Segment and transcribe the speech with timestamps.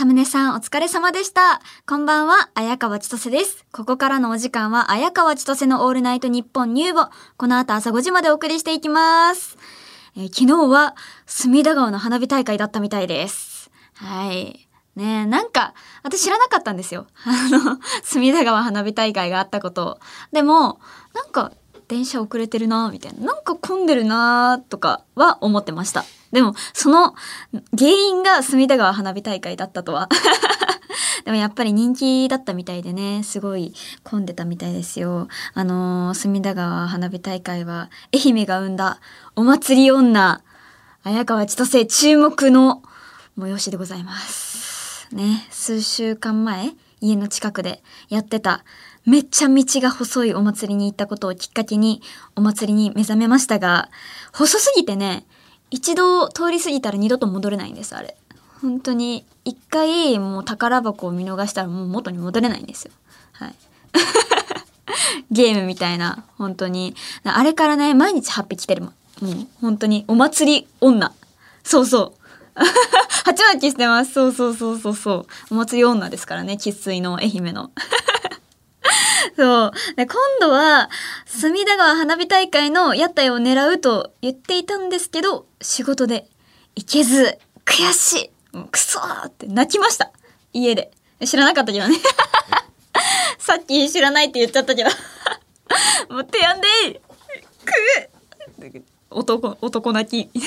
[0.00, 1.60] サムネさんお疲れ様でした。
[1.86, 3.66] こんばんは、綾川千歳です。
[3.70, 7.10] ここからのお時間は、綾川千歳のオールナイトニッポン入母。
[7.36, 9.58] この後朝5時までお送りしていきます。
[10.16, 13.70] えー昨日は、隅田川の花火大会だったみたいです。
[13.92, 14.70] はい。
[14.96, 17.06] ねえ、なんか、私知らなかったんですよ。
[17.26, 19.98] あの、隅田川花火大会があったことを。
[20.32, 20.80] でも、
[21.12, 21.52] なんか、
[21.90, 23.26] 電車遅れてるなみたいな。
[23.26, 26.04] なんか混んでるなとかは思ってました。
[26.30, 27.16] でも、その
[27.76, 30.08] 原因が隅田川花火大会だったとは。
[31.26, 35.26] でもやっぱり人気だったみたいでね、すごい混んでたみたいですよ。
[35.52, 39.00] あのー隅田川花火大会は、愛媛が生んだ
[39.34, 40.42] お祭り女、
[41.02, 42.84] 綾川千歳注目の
[43.36, 45.08] 催しでございます。
[45.10, 46.70] ね、数週間前、
[47.00, 48.64] 家の近くでやってた、
[49.06, 52.02] めっちゃ道が細いお祭りに行ったことをきっかけに、
[52.36, 53.88] お祭りに目覚めましたが、
[54.32, 55.24] 細すぎてね、
[55.70, 58.16] 一度通り過ぎたら二度と戻れないんです、あれ。
[58.60, 62.92] 本当に、一回もう宝箱を見逃したらもう元に戻れないんですよ。
[63.32, 63.54] はい。
[65.30, 66.94] ゲームみたいな、本当に。
[67.24, 68.92] あれからね、毎日ハッピー来てるも
[69.22, 69.24] ん。
[69.24, 71.12] もう、本当に、お祭り女。
[71.64, 72.20] そうそう。
[73.24, 74.12] 鉢巻きしてます。
[74.12, 75.26] そうそうそうそうそう。
[75.50, 77.70] お祭り女ですからね、生粋の愛媛の。
[79.36, 79.72] そう。
[79.96, 80.06] 今
[80.40, 80.90] 度は、
[81.26, 86.28] 隅田川花火大会の屋台を狙うと言っていたんですけど、仕事で
[86.76, 90.10] 行けず、悔しいもうクソーって泣きました。
[90.52, 90.90] 家で。
[91.24, 91.96] 知らなかったけどね。
[93.38, 94.90] さっき知らないって言っちゃったけど。
[96.12, 100.40] もう手やんでいいく男、男泣き。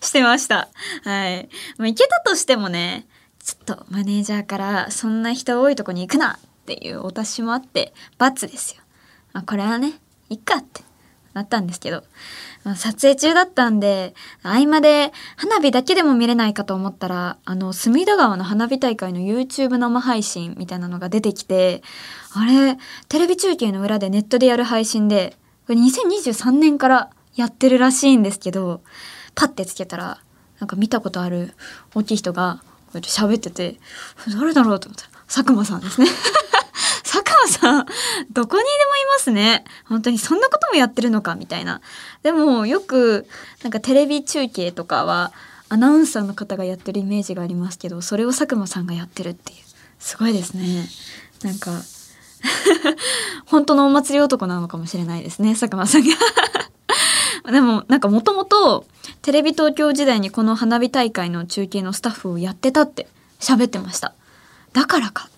[0.00, 0.68] してました。
[1.04, 1.48] はい。
[1.76, 3.06] まあ、行けたとしてもね、
[3.42, 6.38] ちょっとマネージャーからそんな人多いとこに行くな
[6.74, 8.82] っていうお達しもあって、罰ですよ。
[9.32, 9.94] まあ、これはね、
[10.28, 10.82] いっかって
[11.32, 12.04] なったんですけど、
[12.62, 21.82] まあ、撮影中だったんで、合間で花火だけでも見れないかと思ったら、あの、隅田川の花火大会の YouTube 生配信みたいなのが出てきて、
[22.34, 22.76] あれ、
[23.08, 28.82] テレビ中継の裏でネットでやる配信で、これ2023年からやってるらしいんですけど、
[29.34, 30.20] パッてつけたら、
[30.60, 31.54] なんか見たことある
[31.94, 33.78] 大きい人が、こうやって喋ってて、
[34.38, 36.08] 誰だろうと思ったら、佐久間さんですね。
[37.10, 37.86] 佐久間さん、
[38.30, 39.64] どこにでもいますね。
[39.86, 41.80] 本当にそんなこともやってるのかみたいな。
[42.22, 43.26] でもよく、
[43.62, 45.32] なんかテレビ中継とかは、
[45.70, 49.58] アナウンサーの方がやってるイメージがありますけど、それを佐久間さんがやってるっていう。
[49.98, 50.86] すごいですね。
[51.42, 51.70] なんか、
[53.46, 56.14] 本当のお祭り男なのかもしれないですね、佐久間さんが。
[57.50, 58.84] でもなんかもともと
[59.22, 63.08] テレビ東京時代にこの花火大会の中継のスタッフをやってたって
[63.40, 64.12] 喋ってました
[64.74, 65.30] だからか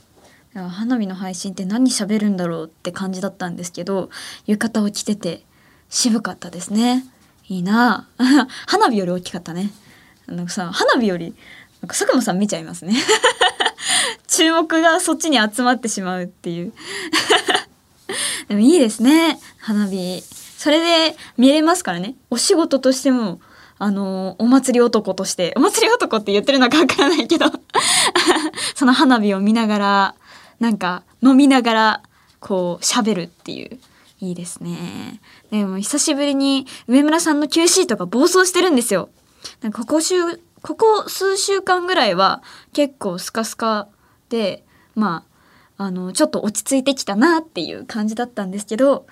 [0.54, 4.10] 花火の配信って何喋るんだろうって感じだったんですけど
[4.46, 5.44] 浴衣を着てて
[5.88, 7.04] 渋かったですね。
[7.48, 8.08] いいな。
[8.66, 9.72] 花火より大きかったね。
[10.26, 11.34] なんかさ花火より
[11.82, 12.94] なんか佐久間さん見ちゃいますね。
[14.28, 16.72] 注目がそっちに集まってしまうっていう。
[18.48, 19.38] でもいいですね。
[19.58, 20.22] 花火。
[20.56, 22.14] それで見れますからね。
[22.28, 23.40] お仕事としても
[23.78, 25.52] あのお祭り男として。
[25.56, 27.46] お祭り男って言ってるのかわからないけど。
[28.76, 30.14] その花火を見ながら
[30.60, 32.02] なんか飲みながら
[32.38, 33.78] こう喋るっていう。
[34.22, 35.18] いいですね。
[35.50, 39.08] でも久しぶりに上村さんの Q シートが暴走してるんですよ。
[39.62, 40.14] なんかここ週
[40.62, 42.42] ここ数週間ぐらいは
[42.74, 43.88] 結構スカスカ
[44.28, 44.62] で
[44.94, 45.24] ま
[45.78, 49.06] ああのちょっと落ち着いてきたなっていう感じだったんですけど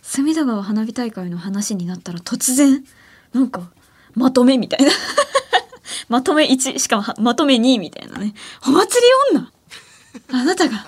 [0.00, 2.82] 隅田川花火大会の話になったら突然
[3.34, 3.70] なんか
[4.14, 4.92] まとめみたいな。
[6.08, 8.34] まとめ1しかもまとめ2みたいなね。
[8.66, 9.00] お祭
[9.32, 9.52] り女！
[10.32, 10.86] あなたが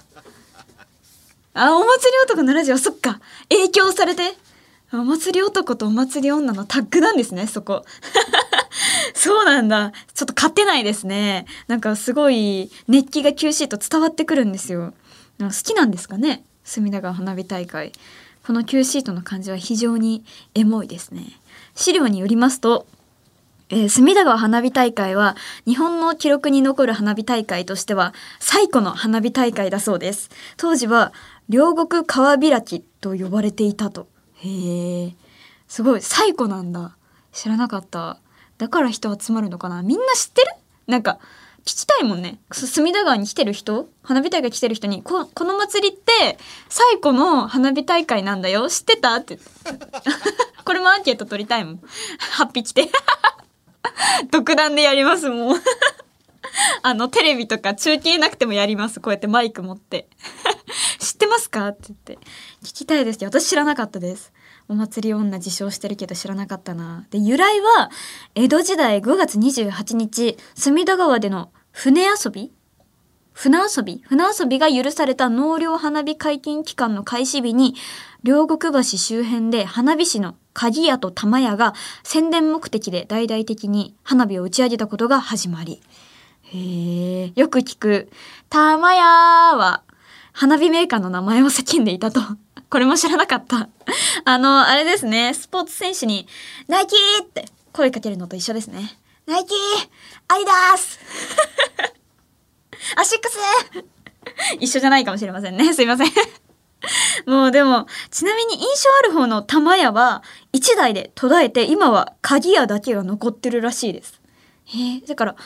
[1.59, 3.19] あお祭り男のラジオそっか。
[3.49, 4.35] 影響されて。
[4.93, 7.83] お祭り男とお祭り女のタッグなんですねそこ。
[9.17, 9.93] そうなんだ。
[10.13, 11.47] ちょっと勝てないですね。
[11.67, 14.93] なんかすごい熱気が Q シート伝わってくるんですよ。
[15.39, 17.93] なんか好きなんですかね隅田川花火大会。
[18.47, 21.41] この Q シートの感じは非常にエモいですね。
[21.75, 22.87] 資料によりますと
[23.69, 30.31] えー隅田川花火大会は日本の記録に残る花火大会としては最古の花火大会だそうです。
[30.57, 31.13] 当時は
[31.49, 34.07] 両国川開きと呼ばれていたと。
[34.37, 35.15] へえ
[35.67, 36.97] すごい最古なんだ。
[37.33, 38.19] 知らなかった。
[38.59, 39.83] だから人集まるのかな。
[39.83, 40.49] みんな知ってる？
[40.87, 41.19] なんか
[41.65, 42.39] 聞きたいもんね。
[42.53, 43.89] 隅田川に来てる人？
[44.05, 48.69] 花火大会来てる人にここの祭りって最古の花火大会なんだよ。
[48.71, 49.17] 知ってた？
[49.17, 49.41] って。
[50.65, 51.81] これもアンケート取りたいもん。
[52.31, 52.89] ハッピー来て。
[54.31, 55.57] 独断でやりますもう
[56.83, 59.01] あのテレビとか中継なくてもやります。
[59.01, 60.09] こうやってマイク持って。
[60.99, 61.69] 知ってますか？
[61.69, 62.15] って言って。
[62.63, 63.19] 聞きたいです。
[63.19, 64.33] けど私知らなかったです。
[64.69, 67.07] お祭り女自称してるけど知らなかったな。
[67.11, 67.91] で由来は
[68.35, 72.53] 江戸時代5月28日隅田川での船遊び
[73.37, 77.75] 船遊び船遊びが許された納涼花火解禁期間の開始日に、
[78.23, 85.83] 両国橋周辺で花火師の鍵屋と玉屋が宣伝目的で大々的に花火を打ち上げたことが始まり。
[86.45, 88.09] へえ、よく聞く、
[88.49, 89.83] 玉屋は
[90.33, 92.23] 花火メーカーの名前を叫んでいたと。
[92.71, 93.69] これも知らなかった。
[94.25, 96.27] あの、あれですね、スポーツ選手に、
[96.69, 97.45] ナイキーって
[97.75, 98.99] 声かけるのと一緒ですね。
[99.27, 99.59] ナイキー
[100.29, 100.99] アディダース
[102.97, 103.39] アシックス
[104.61, 105.73] 一緒じゃないかもしれませんね。
[105.75, 106.13] すいません
[107.27, 114.21] もうでも、ちなみに印象ある方の玉屋は1台で途絶えて今は鍵屋だけが残ってるらしいです。
[114.67, 115.37] へえ、だから、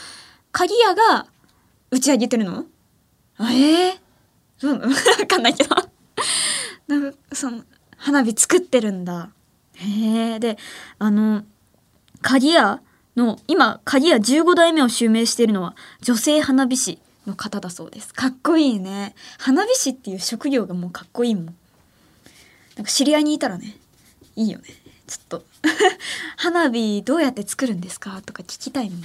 [0.52, 1.26] 鍵屋が
[1.90, 2.64] 打ち上げてるの？
[3.40, 4.80] ええー、う
[5.20, 5.74] わかんないけど
[6.88, 7.64] なんか、その、
[7.96, 9.30] 花火作ってるんだ。
[9.74, 10.58] へえ、で、
[10.98, 11.44] あの、
[12.20, 12.80] 鍵屋
[13.16, 16.98] の、今、鍵屋15代目を襲名しているのは女性花火師。
[17.26, 18.12] の方だそうです。
[18.14, 19.14] かっこいいね。
[19.38, 21.44] 花火師っていう職業がもうかっこいいもん。
[22.76, 23.76] なんか知り合いにいたらね
[24.36, 24.64] いいよね。
[25.06, 25.44] ちょっと。
[26.36, 28.22] 花火どうやって作るんですか？
[28.24, 29.02] とか聞きたいもん。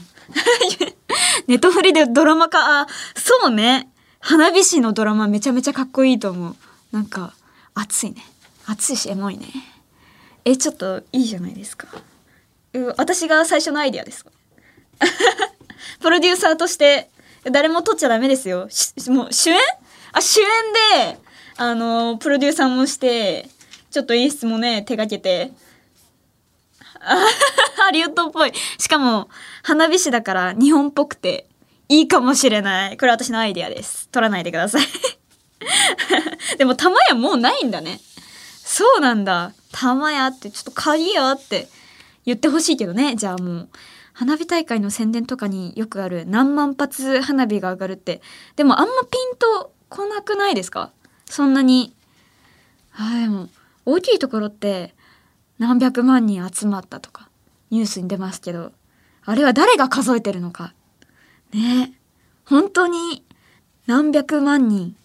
[1.47, 3.89] ネトフリでドラマ化あそうね。
[4.19, 6.55] 花火師のドラマめちゃめちゃかっこいいと思う。
[6.91, 7.33] なんか
[7.73, 8.23] 熱いね。
[8.65, 9.47] 熱いしエモいね。
[10.45, 11.87] えちょっといいじゃないですか。
[12.73, 14.25] う私が最初のアイデアです。
[15.99, 17.09] プロデューサーとして
[17.51, 18.67] 誰も撮っちゃダメですよ。
[19.07, 19.57] もう主演？
[20.11, 20.47] あ、主演
[21.03, 21.19] で、
[21.57, 23.49] あの、プロデューサーもして、
[23.91, 25.51] ちょっと演出もね、手掛けて。
[26.99, 28.53] ハリウッドっぽい。
[28.79, 29.29] しかも、
[29.61, 31.47] 花火師だから日本っぽくて
[31.87, 32.97] いいかもしれない。
[32.97, 34.09] これ私のアイデアです。
[34.09, 34.85] 撮らないでください
[36.57, 37.99] でも、玉屋もうないんだね。
[38.63, 39.51] そうなんだ。
[39.71, 41.67] 玉屋って、ちょっと鍵屋って
[42.25, 43.15] 言ってほしいけどね。
[43.15, 43.69] じゃあもう。
[44.17, 48.21] 花火大会の宣伝とかによくある何万発花火が上がるって。
[48.55, 50.91] でもあんまピンとこなくないですか？
[51.25, 51.93] そんなに。
[52.93, 53.49] あでも
[53.85, 54.95] 大きいところって
[55.59, 57.27] 何百万人集まったとか
[57.71, 58.71] ニュースに出ますけど
[59.25, 60.73] あれは誰が数えてるのか？
[61.51, 61.93] ね。
[62.45, 63.25] 本当に
[63.85, 64.95] 何百万人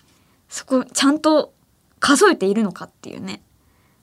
[0.48, 1.52] そこちゃんと
[1.98, 3.42] 数えているのかっていうね。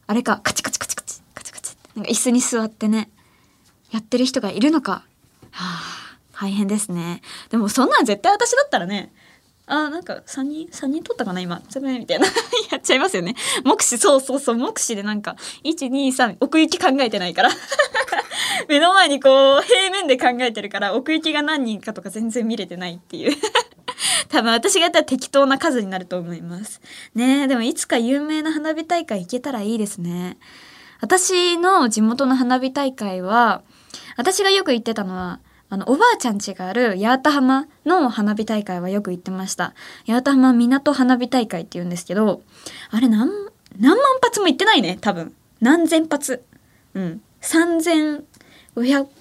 [0.06, 3.10] あれかカチカチカチカチカチカチなんか椅子に座ってね。
[3.90, 5.04] やってる人がいるのか。
[5.50, 7.22] はあ、大変ですね。
[7.50, 9.12] でもそんなん絶対私だったらね、
[9.68, 11.60] あなんか3人3人取ったかな今。
[11.68, 12.26] つめみたいな。
[12.72, 13.34] やっちゃいますよね。
[13.64, 17.50] 目視そうそうそう目視でなんか123奥行き考えてないから。
[18.68, 23.36] 目の前にこう平面で考えてるから奥行きが何人かとか全然見れてないっていう。
[24.28, 26.80] 多分私がやったら適当な数になると思います。
[27.14, 30.38] ねでもいつか有名な花火大会行けたらいいですね。
[31.00, 33.62] 私の地元の花火大会は
[34.18, 35.38] 私がよく行ってたのは、
[35.70, 39.74] あの、おばあちゃん家がある八幡浜の花火大会はよく行ってました。
[40.08, 42.42] 八幡浜港花火大会って言うんですけど、
[42.90, 43.30] あれ何、
[43.78, 45.32] 何万発も行ってないね、多分。
[45.60, 46.42] 何千発。
[46.94, 47.20] うん。
[47.42, 48.24] 3500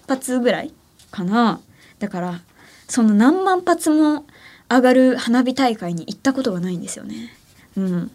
[0.08, 0.74] 発ぐらい
[1.12, 1.60] かな。
[2.00, 2.42] だから、
[2.88, 4.26] その何万発も
[4.68, 7.36] 上がる花火大会に行ったことがないんですよね。
[7.76, 8.12] うん。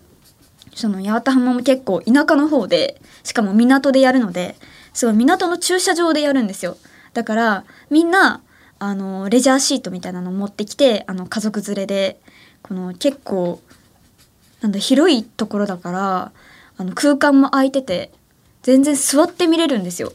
[0.75, 4.57] その八幡浜も結構田舎の方で、しかも港でやるので、
[4.93, 6.77] すごい港の駐車場でやるんですよ。
[7.15, 8.43] だからみんな
[8.79, 12.21] あのレジャーシートみたいなの持ってきてあの家族連れで
[12.63, 13.61] この結構
[14.61, 16.33] なんだ広いところだから
[16.79, 18.11] あの空間も空いてて
[18.63, 20.13] 全然座って見れるんですよ。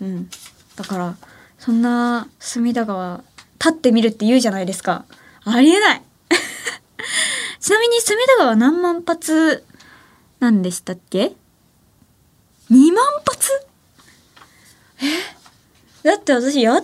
[0.00, 0.30] うん、
[0.76, 1.16] だから
[1.58, 3.22] そんな隅田川
[3.58, 5.04] 立ってみるって言うじゃないですか。
[5.44, 6.02] ありえない
[7.60, 9.64] ちなみに隅田川何万発
[10.38, 11.32] なんでしたっけ
[12.70, 13.69] ?2 万発？
[15.00, 15.40] え？
[16.02, 16.82] だって私八幡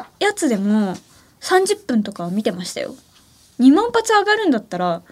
[0.00, 0.96] のやつでも
[1.40, 2.94] 30分とか見てましたよ。
[3.60, 5.02] 2万発上がるんだったら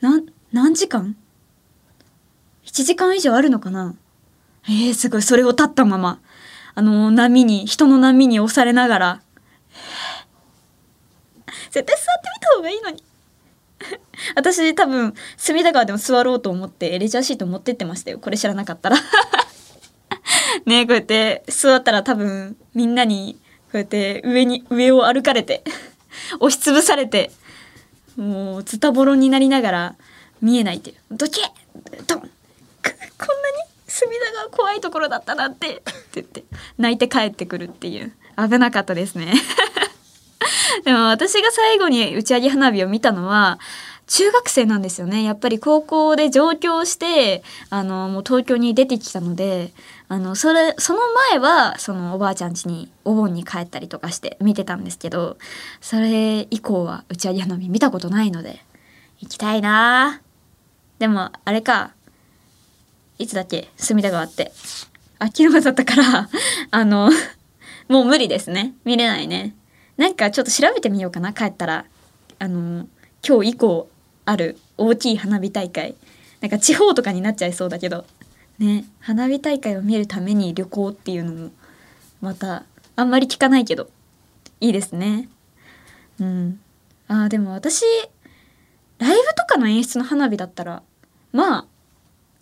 [0.00, 0.20] な
[0.52, 1.16] 何時間
[2.64, 3.94] ?1 時間以上あるのかな？
[4.64, 6.20] えー、すごいそれを立ったまま。
[6.74, 9.22] あの波に人の波に押されながら。
[11.70, 13.02] 絶対座ってみた方がいいのに。
[14.34, 18.18] 私多分隅田川でも座ろうと思ってレジャーシート持ってってましたよ。
[18.18, 18.96] これ知らなかったら。
[20.66, 25.62] ねこうやって座ったら多分みんなにこうやって上に上を歩かれて
[26.40, 27.30] 押しつぶされて
[28.16, 29.96] もうズタボロになりながら
[30.40, 30.96] 見えないっていう。
[31.10, 31.44] ドキッ
[32.06, 32.30] ドンこんなに
[33.86, 35.82] 隅田が怖いところだったなってって
[36.14, 36.44] 言って
[36.78, 38.12] 泣いて帰ってくるっていう。
[38.36, 39.34] 危なかったですね。
[40.84, 43.58] でも私が最後に打ち上げ花火を見たのは
[44.06, 45.24] 中学生なんですよね。
[45.24, 49.72] やっぱり高校で上京してあのもう東京に出てきたので
[50.10, 51.00] あのそれその
[51.30, 55.36] 前はそのおばあちゃん家にお盆に帰ったりとかして見てたんですけど
[55.80, 58.64] それ以降は打ち上げ花火見たことないので
[59.20, 60.22] 行きたいな。
[60.98, 61.92] でもあれか
[63.18, 64.52] いつだっけ隅田川って
[65.18, 66.28] あ昨日だったから
[66.70, 67.10] あの
[67.88, 68.74] もう無理ですね。
[68.84, 69.54] 見れないね。
[69.96, 71.84] なんかちょっと調べてみようかな帰ったら。
[72.40, 72.86] あの
[73.26, 73.90] 今日以降
[74.24, 75.96] ある大きい花火大会。
[76.40, 78.04] なんか地方とかになっちゃいそうだけど。
[78.58, 81.50] ね花火大会を見るために旅行っていうのも
[82.20, 82.64] また
[82.96, 83.88] あんまり聞かないけど
[84.60, 85.28] いいですね。
[86.20, 86.60] うん。
[87.06, 87.84] あーでも私
[88.98, 90.82] ライブとかの演出の花火だったら
[91.32, 91.66] まあ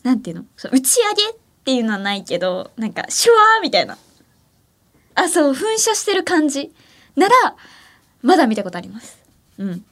[0.03, 0.45] なんていうの？
[0.57, 3.99] そう打ち上げっていうのはないけどなんかシュワーみたいな。
[5.15, 6.73] あそう噴射してる感じ。
[7.17, 7.57] なら
[8.23, 9.19] まだ見たことあります。
[9.59, 9.85] うん。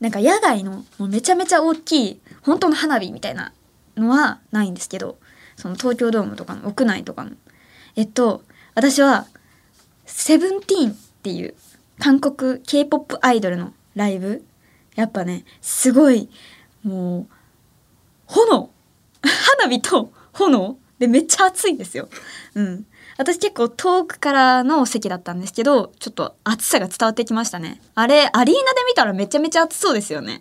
[0.00, 3.52] なんか野外のもうめちゃめちゃ大きい本当の花火みたいな
[3.96, 5.18] のはないんですけど
[5.58, 7.32] その東京ドームとかの屋内とかの
[7.96, 8.44] えっと
[8.76, 9.26] 私は
[10.06, 11.54] セブンティーンっていう
[11.98, 14.44] 韓国 K-POP アイドルのライブ
[14.94, 16.30] やっぱねすごい
[16.84, 17.26] もう
[18.26, 18.70] 炎
[19.60, 22.08] 花火と炎でめっちゃ暑いんですよ。
[22.54, 22.86] うん。
[23.16, 27.80] 私結構遠くからの席だったんですけど、ちょっと暑さが伝わってきましたね。
[27.94, 30.40] あれ、アリーナで見たらめちゃめちゃ暑そうですよね。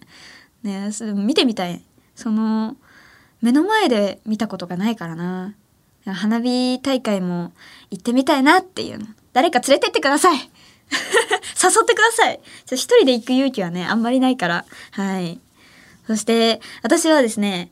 [0.63, 1.83] ねそれ見てみたい。
[2.15, 2.75] その、
[3.41, 5.55] 目の前で見たことがないからな。
[6.05, 7.51] 花火大会も
[7.91, 9.05] 行ってみたいなっていうの。
[9.33, 10.37] 誰か連れてってください。
[10.39, 10.47] 誘
[11.83, 12.39] ってください。
[12.71, 14.65] 一人で行く勇気はね、あんまりないから。
[14.91, 15.39] はい。
[16.07, 17.71] そして、私はですね、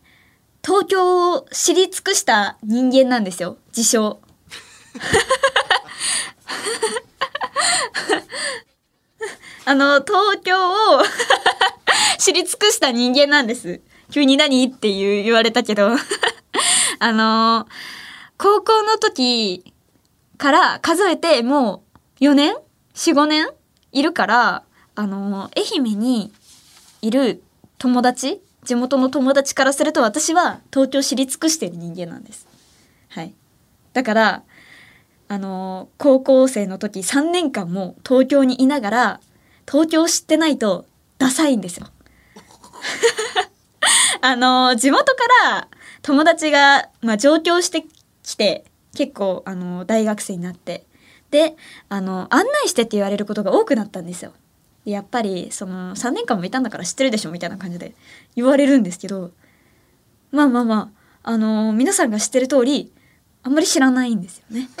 [0.64, 3.56] 東京を知り尽くした人間なんですよ。
[3.68, 4.20] 自称。
[9.64, 11.02] あの、東京を
[12.18, 13.80] 知り尽くした人間なんです。
[14.10, 14.64] 急に何？
[14.66, 15.90] っていう言われたけど。
[16.98, 17.66] あの、
[18.38, 19.72] 高校の時
[20.38, 21.82] から数えても
[22.20, 22.54] う4年
[22.94, 23.48] ?4、5年？
[23.92, 24.62] いるから、
[24.94, 26.32] あの、愛媛に
[27.02, 27.42] いる
[27.78, 28.40] 友達？
[28.64, 32.46] 地元の友達からすると私は東京知り尽くしてる人間なんです。
[33.08, 33.32] はい。
[33.92, 34.42] だから、
[35.28, 39.20] あのー高校生の時3年間も東京にいながら、
[39.70, 40.84] 東京知ってないと
[41.18, 41.86] ダサいんですよ。
[44.26, 45.68] あの地元から
[46.02, 47.84] 友達が、まあ、上京して
[48.22, 48.64] きて、
[48.94, 50.84] 結構、あの大学生になって、
[51.30, 51.54] で、
[51.88, 54.32] あの案内してって言われることが多くなったんですよ。
[54.84, 57.92] やっぱりその3年間もいたんだから知ってるでしょみたいな感じで
[58.36, 59.32] 言われるんですけど
[60.30, 60.92] まあまあま
[61.24, 62.92] ああの皆さんが知ってる通り
[63.42, 64.68] あんまり知らないんですよね。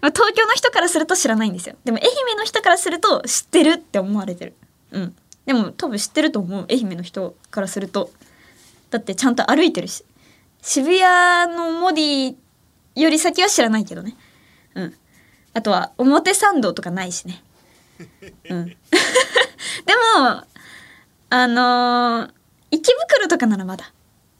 [0.00, 1.74] 東京の人からすると知らないんですよ。
[1.84, 4.54] でも愛媛の人からすると知ってるって思われてる。
[4.92, 5.16] うん。
[5.46, 8.10] でも多分知ってると思う愛媛の人からすると。
[8.90, 10.04] だってちゃんと歩いてるし。
[10.62, 12.36] 渋谷のモディ
[12.94, 14.16] より先は知らないけどね。
[14.74, 14.94] うん。
[15.54, 17.42] あとは表参道とかないしね。
[18.48, 18.66] うん。
[18.68, 18.74] で
[20.18, 20.44] も、
[21.30, 22.32] あのー
[22.72, 23.88] 池袋とかならまだっ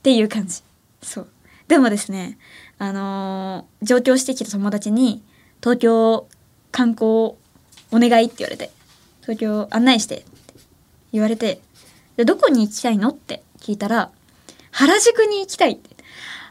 [0.02, 0.62] ていう感じ。
[1.02, 1.28] そう。
[1.66, 2.38] でもですね、
[2.78, 5.22] あのー上京してきた友達に
[5.60, 6.28] 東京
[6.70, 7.38] 観光お
[7.92, 8.70] 願いって言われて、
[9.22, 10.24] 東京案内して
[11.12, 11.60] 言われて、
[12.16, 14.10] でどこに行きたいのって聞いたら、
[14.72, 15.90] 原宿に行きたいって。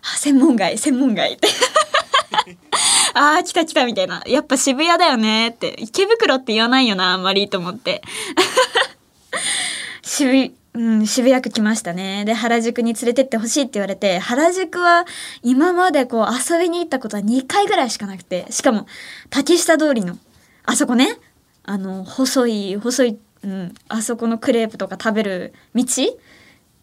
[0.01, 1.47] あ、専門街、専門街って。
[3.13, 4.23] あー来た来たみたいな。
[4.25, 5.75] やっぱ渋谷だよねって。
[5.77, 8.01] 池袋って言わないよな、あんまりと思って。
[10.03, 12.25] 渋,、うん、渋谷区来ましたね。
[12.25, 15.05] で、原宿に連れてってほしいって言われて、原宿は
[15.43, 18.87] 今までこう遊びに行ったことは2回ぐらいしかなくて、しかも
[19.29, 20.17] 竹下通りの、
[20.65, 21.17] あそこね、
[21.63, 25.85] あの、細い、細い、うん、あそこのクレープとか食べる道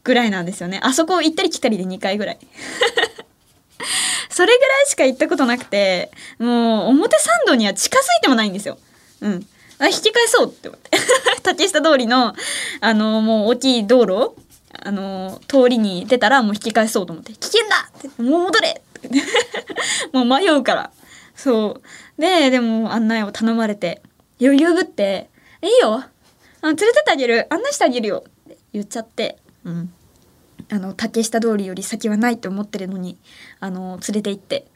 [0.04, 0.80] ぐらいなんですよね。
[0.82, 2.38] あそこ行ったり来たりで2回ぐらい。
[4.30, 8.78] それぐらいしか行ったことなくて、もう表参道には近づいてもないんですよ。
[9.20, 9.46] うん。
[9.78, 10.90] あ、引き返そうって思って。
[11.42, 12.34] 竹下通りの、
[12.80, 14.34] あの、もう大きい道路、
[14.72, 19.10] あの、通りに出たらもう引き返そうと思って、危険だって、もう戻れって
[20.12, 20.90] もう迷うから。
[21.34, 21.80] そ
[22.18, 22.20] う。
[22.20, 24.02] で、でも案内を頼まれて、
[24.40, 25.28] 余裕ぶって、
[25.62, 26.04] いいよ
[26.66, 27.46] あ連れてってあげる。
[27.50, 28.24] 案内してあげるよ。
[28.26, 29.92] って言っちゃって、うん。
[30.68, 33.18] あの竹下通りより先はないと思ってるのに。
[33.60, 34.66] あの連れて行って。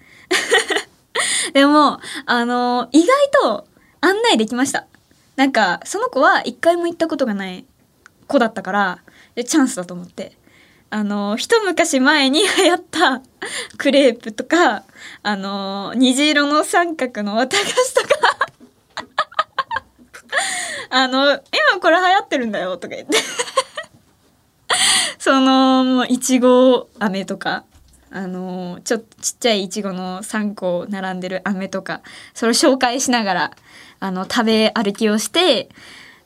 [1.52, 3.08] でもあの意外
[3.42, 3.68] と
[4.00, 4.86] 案内できました。
[5.36, 7.64] なんかその子は一回も行ったことがない
[8.26, 8.98] 子だったから
[9.34, 10.38] でチャンスだと思って。
[10.92, 13.22] あの一昔前に 流行った
[13.78, 14.82] クレープとか
[15.22, 18.08] あの虹色の三角の綿菓子とか
[20.90, 23.18] あの今これ流行ってるんだよとか言って。
[25.18, 27.64] その、もう、いちご飴とか、
[28.10, 32.02] あの、ちょっとちっちゃいいちごの3個並んでる飴とか、
[32.34, 33.50] それを紹介しながら、
[34.00, 35.68] あの、食べ歩きをして、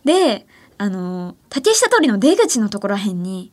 [0.04, 0.46] で、
[0.78, 3.52] あの、竹下通りの出口のところへんに、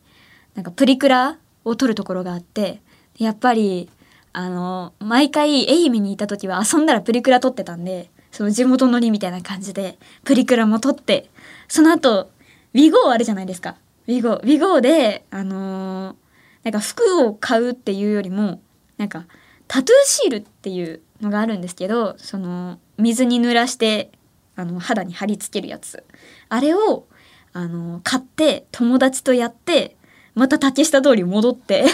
[0.54, 2.80] なんかプリクラを撮るところがあって、
[3.18, 3.90] やっぱり、
[4.32, 11.30] あの、毎回愛媛にいた時は遊んだらプリクラ撮ってたんで、その地元ノリみたいな感じで、プリクラも撮って、
[11.68, 12.30] その後、
[12.74, 13.76] WEGOあるじゃないですか。
[14.08, 16.16] WEGO。WEGOで、あのー、
[16.64, 18.60] なんか服を買うっていうよりも、
[18.96, 19.26] なんか、
[19.68, 24.10] タトゥーシールっていうのがあるんですけど、その、水に濡らして、
[24.56, 26.02] あの、肌に貼り付けるやつ。
[26.48, 27.06] あれを、
[27.52, 29.96] あの、買って、友達とやって、
[30.34, 31.84] また竹下通り戻って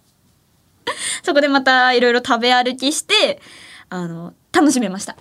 [1.24, 3.40] そこでまたいろいろ食べ歩きして、
[3.88, 5.16] あの、楽しめました。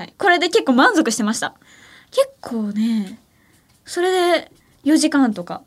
[0.00, 0.14] はい。
[0.16, 1.52] これで結構満足してました。
[2.10, 3.20] 結構ね、
[3.84, 4.50] それで
[4.84, 5.60] 4時間とか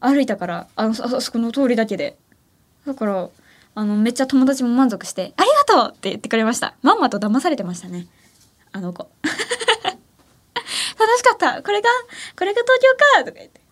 [0.00, 2.18] 歩いたから、あの、あそこの通りだけで。
[2.86, 3.30] だから、
[3.74, 6.74] あの、めっちゃ友達も満足して、ありがとうって言ってくれました。
[6.82, 8.06] まんまと騙されてましたね。
[8.72, 9.08] あの子。
[9.22, 9.32] 楽
[11.18, 11.88] しかったこれが、
[12.38, 13.62] これが東京かとか言って。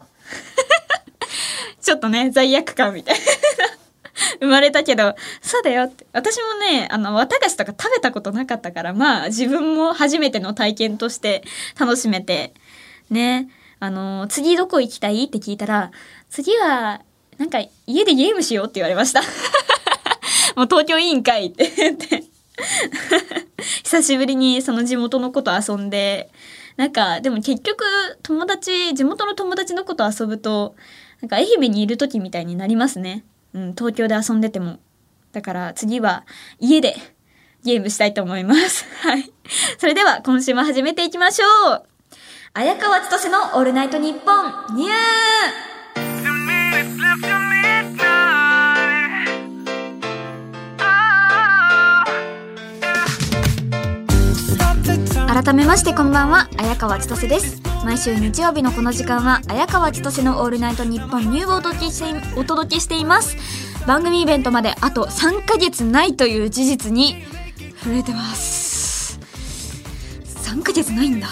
[1.83, 3.21] ちょっとね、罪悪感みたいな。
[4.41, 6.07] 生まれたけど、そうだよって。
[6.13, 11.43] 私もね、あの、綿菓子とか食べたことなかったから、まあ、自分も初めての体験として
[11.79, 12.53] 楽しめて、
[13.11, 13.49] ね、
[13.81, 15.91] あの、次どこ行きたいって聞いたら、
[16.31, 17.03] 次は、
[17.39, 19.23] なんか、家でゲームしようって言われました。
[20.55, 22.25] もう東京委員会って言って。
[23.85, 26.31] 久しぶりにその地元の子と遊んで、
[26.77, 27.85] なんか、でも結局、
[28.23, 30.75] 友達、地元の友達の子と遊ぶと、
[31.21, 33.25] なんか愛媛にいる時みたいになりますね。
[33.55, 34.79] うん、東京で遊んでても。
[35.33, 36.25] だから次は
[36.59, 36.95] 家で
[37.65, 38.85] ゲームしたいと思います。
[39.01, 39.33] はい。
[39.79, 41.83] それでは今週も始めていきましょう。
[42.55, 44.31] 綾川千歳のオールナイトニッポ
[44.75, 45.72] ンニュー
[55.33, 57.63] 改めましてこんばんは綾川千歳です。
[57.87, 63.39] 毎週日曜日のこの時間は綾川千歳のオールナイトニッポンニューをお届けしてお届けしています。
[63.87, 67.25] 番組イベントまであと3ヶ月ないという事実に
[67.83, 69.19] 震えてます。
[70.27, 71.29] 3ヶ月ないんだ。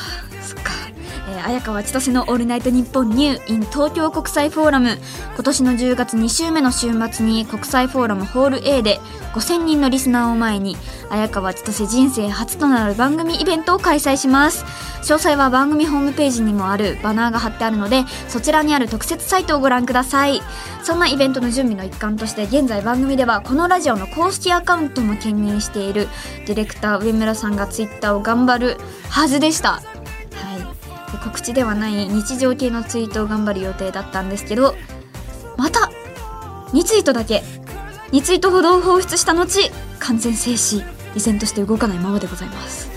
[1.29, 4.98] えー、綾川千歳の「オールナイトニッポンニュー in 東京国際フォーラム」
[5.37, 8.98] 今年の10月2週目の週末に国際フォーラムホール A で
[9.35, 10.77] 5000人のリスナーを前に
[11.11, 14.64] 綾川千歳人生初となる番組イベントを開催します。
[15.03, 20.40] 詳細は番組ホームページにもあるバナーが貼ってあるのでそちらにある特設サイトをご覧ください。
[20.83, 26.09] そんなイベントの準備の一環として現在番組ではこのラジオの公式アカウントも兼任している
[26.46, 28.77] ディレクター上村さんがツイッターを頑張る
[29.09, 29.73] はずでした。
[29.73, 29.83] はい。
[31.25, 34.77] 告知ではない日常系のツイートを頑張る予定だったんですけど
[35.57, 35.90] また
[36.73, 37.42] 2ツイートだけ
[38.12, 40.99] 2ツイートほど放出した後完全静止。
[41.14, 42.88] 依然として動かないままでございます、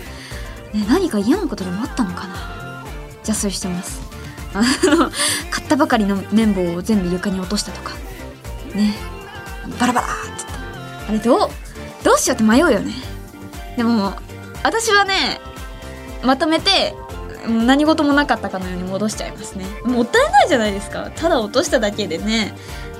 [0.73, 2.85] ね、何か嫌なことでもあったのかな？
[3.25, 4.01] 邪推してます。
[4.53, 5.09] あの
[5.49, 7.95] 買ったばかりの綿棒を全部床に落としたとか。
[8.75, 8.93] ね
[9.79, 10.51] バラバラってって。
[11.09, 11.49] あれどう
[12.03, 12.93] どうしようって迷うよね。
[13.77, 14.13] でも
[14.63, 15.39] 私はね
[16.23, 16.93] まとめて
[17.47, 19.65] 何事もなかったかのように戻しちゃいますね。
[19.85, 21.11] もったいないじゃないですか。
[21.15, 22.53] ただ落としただけでね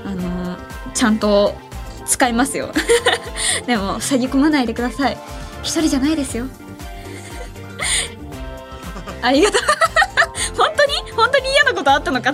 [0.06, 0.58] あの
[0.94, 1.54] ちゃんと
[2.06, 2.72] 使いますよ。
[3.68, 5.18] でも塞ぎ込まないでください。
[5.64, 6.46] 一人じゃないですよ。
[9.22, 9.62] ありがとう。
[10.58, 11.12] 本当に？
[11.12, 12.32] 本当に嫌なことあったのか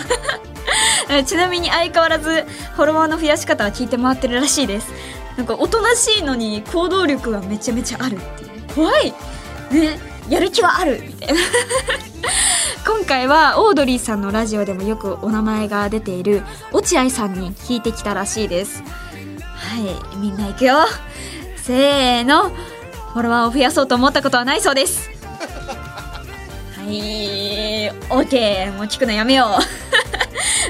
[1.08, 1.24] な？
[1.24, 4.92] ちなみに相変わらずフォロワーの増やし方は聞いて回ってるらしいです。
[5.38, 8.50] なんかおとなしいのに行動力がめちゃめちゃあるっていう。
[8.76, 9.14] 怖い！
[9.72, 10.00] ね？
[10.30, 11.02] やる気はある！
[11.06, 11.40] みたいな。
[12.86, 18.84] 今回はオードリーさんのラジオでもよくお名前が出ている落合さんに聞いてきたらしいです
[19.70, 19.78] は
[20.14, 20.78] いみんな行くよ。
[21.58, 22.50] せーの。
[22.50, 25.10] フォロワーを増やそうと思ったことはないそうです。
[26.76, 29.48] はい OK もう聞くのやめよ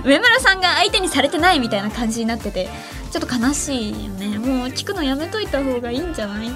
[0.04, 0.08] う。
[0.08, 2.70] 上村さんが相手にされてないみたいな感じになってて
[3.12, 4.38] ちょっと悲しいよね。
[4.38, 6.50] もう聞くのやめといた方がいいんじゃない？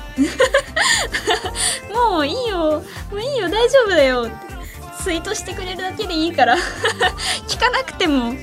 [1.94, 2.82] もういいよ。
[3.12, 3.50] もういいよ。
[3.50, 4.28] 大丈夫だよ。
[5.04, 6.56] ツイートしてくれるだけでいいから。
[7.48, 8.34] 聞かなくても。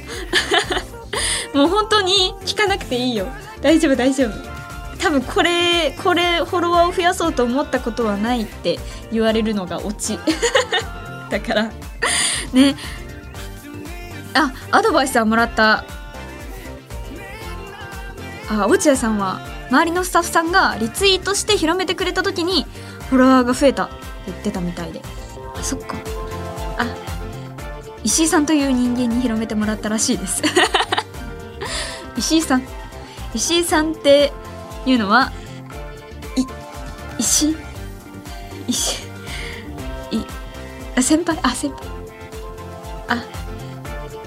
[1.55, 3.27] もう本当に聞かなくていいよ。
[3.61, 4.31] 大丈夫大丈夫。
[4.99, 8.79] 多分これこれフォロワーを増やそうと思ったことはないって
[9.11, 10.19] 言われるのがオチ。
[11.31, 11.71] だから。
[12.53, 12.77] ね。
[14.35, 15.85] あアドバイスはもらった。
[18.49, 22.67] あ落合さんは周りのスタッフさんがリツイートして広めてくれた時に
[23.09, 23.95] フォロワーが増えたって
[24.27, 25.01] 言ってたみたいで。
[25.57, 25.97] あそっか。
[26.77, 26.87] あ
[28.03, 30.43] 石井さんという人間に広めてもらったらしいです。
[32.17, 32.63] 石井さん。
[33.35, 34.33] 石井さんって
[34.87, 35.31] いうのは
[36.37, 36.47] い
[37.19, 37.57] 石？
[38.67, 39.03] 石？
[40.11, 40.25] い
[40.97, 41.39] あ先輩？
[41.43, 41.89] あ先輩。
[43.09, 43.25] あ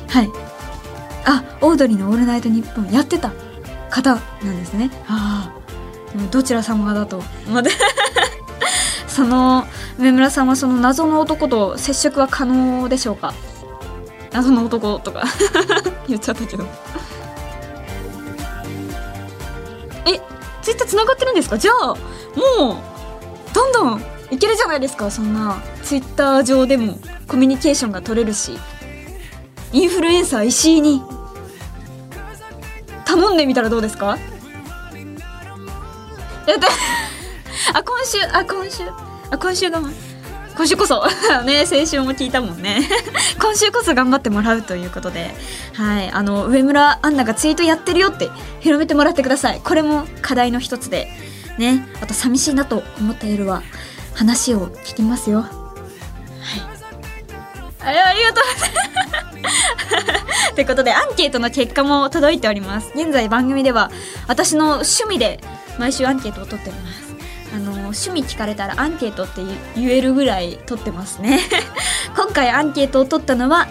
[0.10, 0.30] はい。
[1.26, 3.32] あオードリーの「オールナイトニッポン」やってた
[3.90, 4.90] 方なんですね。
[5.08, 7.24] ああどちら様だと。
[7.52, 7.72] ま で
[9.08, 9.66] その
[9.98, 13.34] 上村さんはその謎の男と接触は可能でしょうか？
[14.32, 15.24] 謎の男とか。
[16.08, 16.66] 言っちゃったけど。
[20.64, 21.58] ツイッター繋がってるんですか？
[21.58, 25.12] じゃあもうどんどんいけるじゃないですか。
[25.12, 26.98] そんなツイッター上でも
[27.28, 28.58] コミュニケーションが取れるし。
[29.74, 31.02] インフルエンサー石井に
[33.06, 34.20] 頼んでみたらどうですか？
[36.46, 36.68] やった
[37.80, 38.84] あ今週あ今週
[39.32, 39.82] あ今週が
[40.56, 41.04] 今週こそ
[41.46, 42.88] ね先週も聞いたもんね。
[43.42, 45.34] 今週こそ頑張ってもらうということで。
[45.74, 49.62] はいあの上村アンナがツイートやってるよって広めてもらってください。
[49.64, 51.12] これも課題の一つで。
[51.58, 53.62] ねあと寂しいなと思った夜は
[54.16, 55.42] 話を聞きますよ。
[55.42, 55.52] はい。
[57.82, 60.56] あありがとうございます。
[60.56, 62.92] ということでアンケートの結果も届いております。
[62.96, 63.92] 現在番組では
[64.28, 65.40] 私の趣味で
[65.80, 67.03] 毎週アンケートを取っております。
[67.94, 69.42] 趣味聞かれたらアンケートって
[69.76, 71.40] 言えるぐらい取ってますね。
[72.16, 73.68] 今回アンケートを取ったのは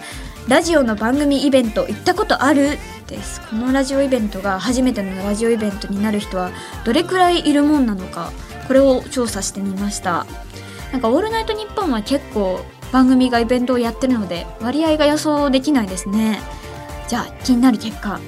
[0.47, 3.41] ラジオの番組イベント行ったことあるです。
[3.49, 6.51] このラジオイベントが初めてのラジオイベントになる人は
[6.83, 8.31] どれくらいいるもんなのか
[8.67, 10.25] これを調査してみました。
[10.91, 16.39] なんか「オールナイトニッポン」は結構番組がイベントをやってるので割合が予想できないですね。
[17.07, 18.19] じゃあ気になる結果。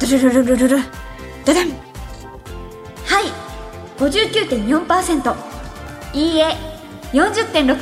[0.00, 0.82] ドゥルルルルルル。
[1.44, 1.91] ダダン。
[3.98, 5.36] 59.4%
[6.14, 6.56] いいえ
[7.12, 7.80] 40.6%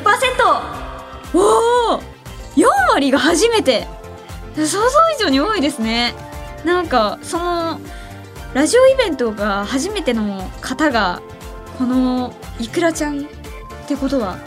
[1.34, 2.00] おお
[2.56, 3.86] 4割が初めて。
[4.56, 4.78] 想像
[5.16, 6.14] 以上に多いですね。
[6.64, 7.80] なんかその
[8.52, 11.22] ラジオイベントが初めての方が
[11.78, 13.24] このいくらちゃんっ
[13.86, 14.38] てことは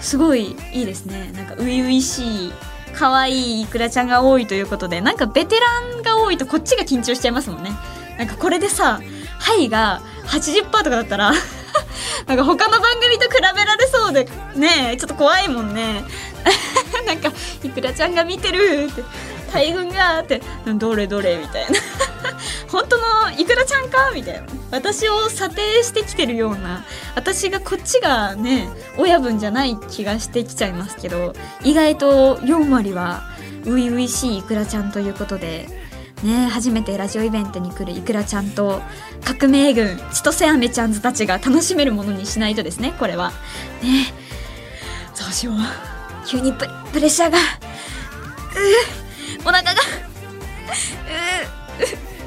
[0.00, 1.30] すごいいいですね。
[1.34, 2.52] なんか初々しい
[2.94, 5.66] 可愛いいくらちゃんが多いということでなんかベテラ
[5.98, 7.70] ンが多いとこっちが緊張しちゃいますもんね。
[8.18, 9.00] なんかこれでさ
[9.40, 11.32] 「はい」が80%とかだったら
[12.26, 16.04] なんか他の番組と比べられそうでねちょっと怖いもんね。
[17.06, 19.02] なんかいくらちゃんが見てるって
[19.52, 20.40] 大群がって
[20.76, 21.78] どれどれみたいな。
[22.70, 24.42] 本当のいくらちゃんかみたいな。
[24.70, 26.84] 私を査定してきてるような
[27.16, 31.32] 私がこっちがね親分じゃない気がしてきちゃいますけど
[31.64, 33.24] 意外と4割は
[33.64, 35.66] 初々しいいくらちゃんということで
[36.22, 38.82] ね初めてラジオイベントに来るいくらちゃんと
[39.24, 43.30] 革命軍千歳飴ちゃんズたちが楽しめるものにしないとですねこれは。
[43.82, 44.12] ね
[45.18, 45.56] どうしよう。
[46.26, 47.38] 急にププレッシャーが。
[47.38, 47.40] う
[49.42, 49.70] お腹が。
[49.72, 49.74] う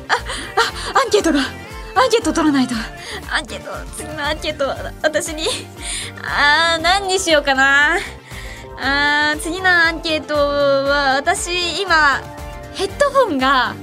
[0.07, 0.13] あ
[0.95, 1.39] あアンケートが。
[1.39, 2.75] アンケート取らないと。
[3.31, 4.67] アンケート次のアンケート
[5.01, 5.43] 私に。
[6.23, 7.97] あー何にしようかな。
[8.79, 12.21] あー次のアンケートは私今
[12.73, 13.75] ヘッドホンが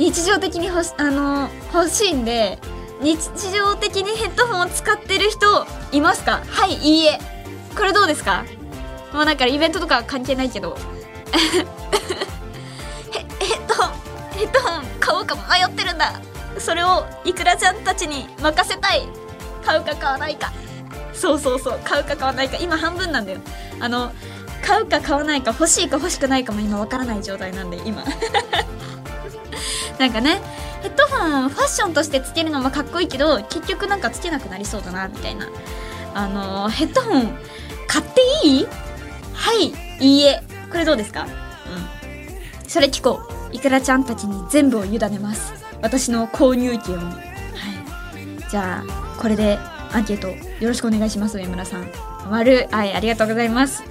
[0.00, 2.58] 日常的に欲しあの欲しいんで
[3.02, 3.18] 日
[3.52, 6.40] 常的にヘッドホンを使ってる人いますか？
[6.48, 7.18] はいいいえ。
[7.76, 8.46] これどうですか？
[9.12, 10.74] もうなんかイベントとか関係ないけど。
[13.12, 13.92] ヘヘッドホン
[14.32, 16.14] ヘッドホン買おうか迷ってるんだ。
[16.58, 19.06] それをいくらちゃんたちに任せたい。
[19.66, 20.50] 買うか買わないか。
[21.12, 21.80] そうそうそう。
[21.84, 22.56] 買うか買わないか。
[22.58, 23.40] 今半分なんだよ。
[23.78, 24.12] あの
[24.64, 28.02] 買うか買わないか欲しいか欲しくないかも今わからない状態なんで今。
[29.98, 30.40] なんかね
[30.82, 35.48] ヘッドホンファッションとしてつけるのもかっこいいけど結局なんかつけなくなりそうだなみたいな。
[36.14, 37.38] あのヘッドホン
[37.86, 38.66] 買っていい？
[39.34, 40.42] はいいいえ。
[40.70, 41.24] これどうですか？
[41.24, 42.68] うん。
[42.68, 43.20] それ聞こ
[43.52, 43.54] う。
[43.54, 45.52] いくらちゃんたちに全部を委ねます。
[45.82, 46.98] 私の購入権を。
[46.98, 48.50] はい。
[48.50, 49.58] じゃあこれで
[49.92, 51.90] アンケートよろしくお願いします上村さん。
[52.30, 53.82] 丸はいありがとうございます。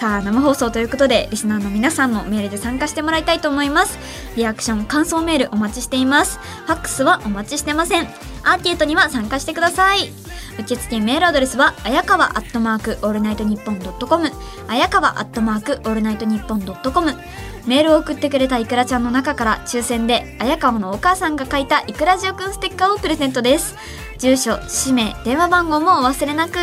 [0.00, 3.98] さあ生放送ということでリスナーの皆さんもメールで参加してもらいたいと思います。
[4.34, 6.38] リアクション感想メールお待ちしています。
[6.38, 8.08] ファックスはお待ちしてません。
[8.42, 10.10] アンケートには参加してください。
[10.58, 14.32] 受付メールアドレスはあやかわアットマークオールナイトニッポンドットコム
[14.68, 17.14] あやかわアットマークオールナイトニッポンドットコム
[17.66, 23.76] メールを送ってくれたいくらちゃんの中から抽選で綾川のお母さんが書いたいくらじおくんステッカーをプレゼントです。
[24.16, 26.56] 住所氏名電話番号もお忘れなく。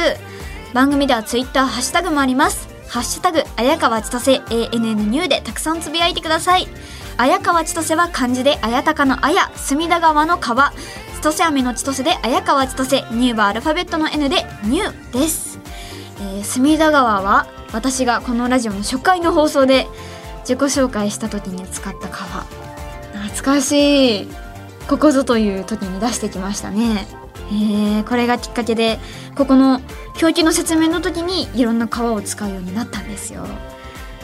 [0.73, 2.77] 番組ではツイッターハッシュタグもあります。
[2.89, 6.67] ハッシュタグ綾川千歳 ANN ニューでたくさんつぶやいてください。
[7.17, 10.71] 綾川千歳は漢字で綾鷹の綾隅田川の川
[11.21, 15.60] 千歳飴の千歳で綾川千歳ニューはアルファベットの N でニューです、
[16.19, 19.88] えー隅田川は私がこのラジオの初回の放送で
[20.41, 22.45] 自己紹介した時に使った川
[23.13, 24.28] 懐かしい。
[24.88, 27.08] ここぞという時に出してきましたね。
[27.50, 29.00] えー、これがきっかけで
[29.36, 29.82] ここの
[30.22, 33.44] 表記の説明の時にいろんな川を使うようになったんですよ。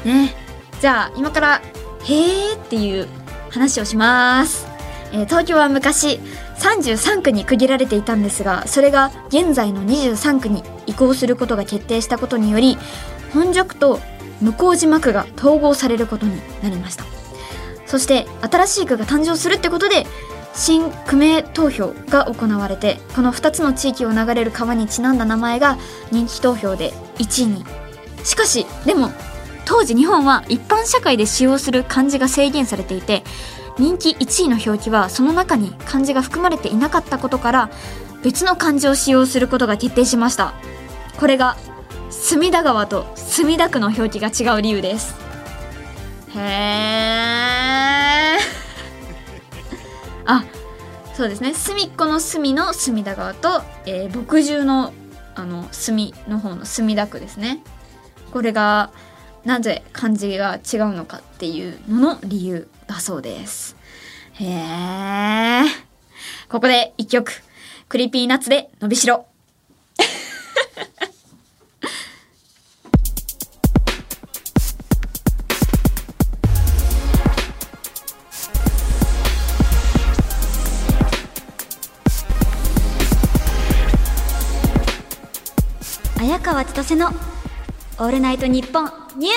[0.03, 0.35] ね。
[0.81, 1.61] じゃあ今から
[2.03, 3.07] 「へー」っていう
[3.49, 4.67] 話をします。
[5.13, 6.19] えー、東京は昔
[6.59, 12.77] 33区に区切られていたんですがそれが現在の23区に移行することが決定したことにより
[13.33, 13.99] 本宿と
[14.41, 17.05] 向島区が統合されることになりました
[17.85, 20.07] そして新しい区が誕生するってことで
[20.53, 25.77] 新区名投票が行われてこの2つの地域を流れる川にちなんだ名前が
[26.11, 27.65] 人気投票で1位に
[28.23, 29.09] しかしでも
[29.65, 33.23] 当時日本は一般社会で使用する漢字が制限されていて
[33.79, 37.69] 人気1位の表記はその中に漢字が含まれていなかったことから
[38.23, 40.53] 別の漢字を使用することが決定しました。
[41.17, 41.57] これが
[42.09, 45.15] 隅田川と墨田区の表記が違う理由です。
[46.35, 47.82] へえ
[50.25, 50.45] あ
[51.13, 51.53] そうですね。
[51.53, 54.93] 隅っこの隅の隅田川と、えー、墨汁の
[55.35, 57.63] あの隅の方の墨田区ですね。
[58.31, 58.91] これが
[59.45, 63.75] なぜ漢字が違うのかっていうのの理由だそうです。
[64.33, 65.63] へえ
[66.49, 67.31] ここで一曲。
[67.89, 69.27] Creepy Nuts でのびしろ。
[86.43, 89.33] 川千歳のオールナイトニッポンニュー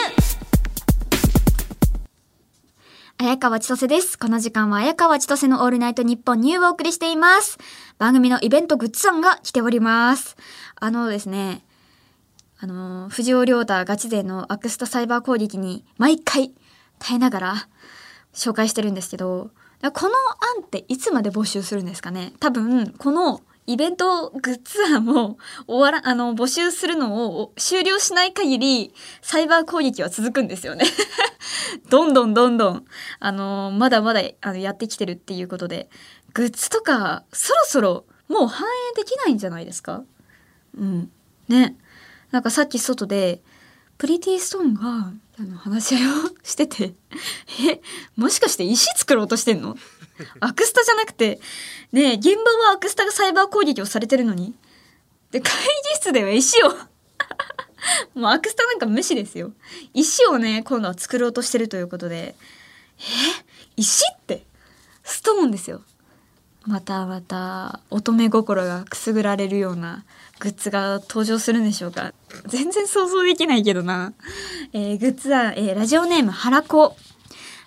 [3.19, 4.19] 綾川千歳です。
[4.19, 7.59] この時間は綾川千歳のオールナイトニッポンニューをお送りしています。
[7.99, 10.37] 番組のイベントグッズさんが来ております。
[10.75, 11.65] あのですね、
[12.59, 16.55] あの、藤尾亮太ガチ勢のアクスタサイバー攻撃に毎回
[16.99, 17.69] 耐えながら
[18.35, 20.15] 紹介してるんですけど、この
[20.59, 22.33] 案っていつまで募集するんですかね？
[22.41, 30.85] 多分、このイベントグッズ案を終わら、 あの、募集するのを終了しない限り、サイバー攻撃は続くんですよね
[31.91, 32.85] どんどんどんどん、
[33.19, 35.89] あの、まだまだあのやってきてるっていうことで、
[36.33, 40.03] グッズとか、そろそろもう反映できないんじゃないですか？
[40.77, 41.11] うん。
[41.49, 41.77] ね。
[42.31, 43.41] なんかさっき外で、
[43.99, 46.11] プリティストーンが、あの、話し合いを
[46.43, 46.95] してて、
[47.71, 47.81] え、
[48.17, 49.77] もしかして石作ろうとしてんの？
[50.41, 51.41] アクスタじゃなくて、
[51.93, 54.55] ね現場はアクスタがサイバー攻撃をされてるのに。
[55.31, 56.69] で、会議室では石を
[58.19, 59.53] もうアクスタなんか無視ですよ。
[59.93, 62.35] 石をね、今度は作ろうとしてるということで、
[62.99, 63.03] え
[63.77, 64.47] 石って
[65.05, 65.83] ストーンですよ。
[66.65, 70.05] またまた乙女心がくすぐられるような
[70.39, 72.13] グッズが登場するんでしょうか？
[72.47, 74.13] 全然想像できないけどな。
[74.73, 76.97] えー、グッズは、えー、ラジオネームはらこ。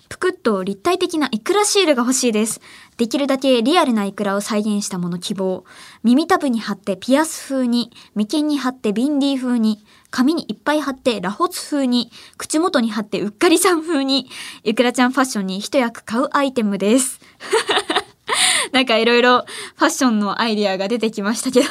[0.08, 2.60] ぷくっと立体的なイクラシールが欲しいです。
[2.96, 5.64] できるだけリアルなイクラを再現したもの希望。
[6.02, 14.28] 耳たぶに貼ってピアス風に、眉間に貼ってビンディ風に、髪にいっぱい貼ってラホツ風に、口元に貼ってうっかりさん風に、
[14.64, 17.20] イクラちゃんファッションに一役買うアイテムです。
[18.72, 19.44] なんかいろいろ
[19.76, 21.66] ファッションのアイディアが出てきましたけど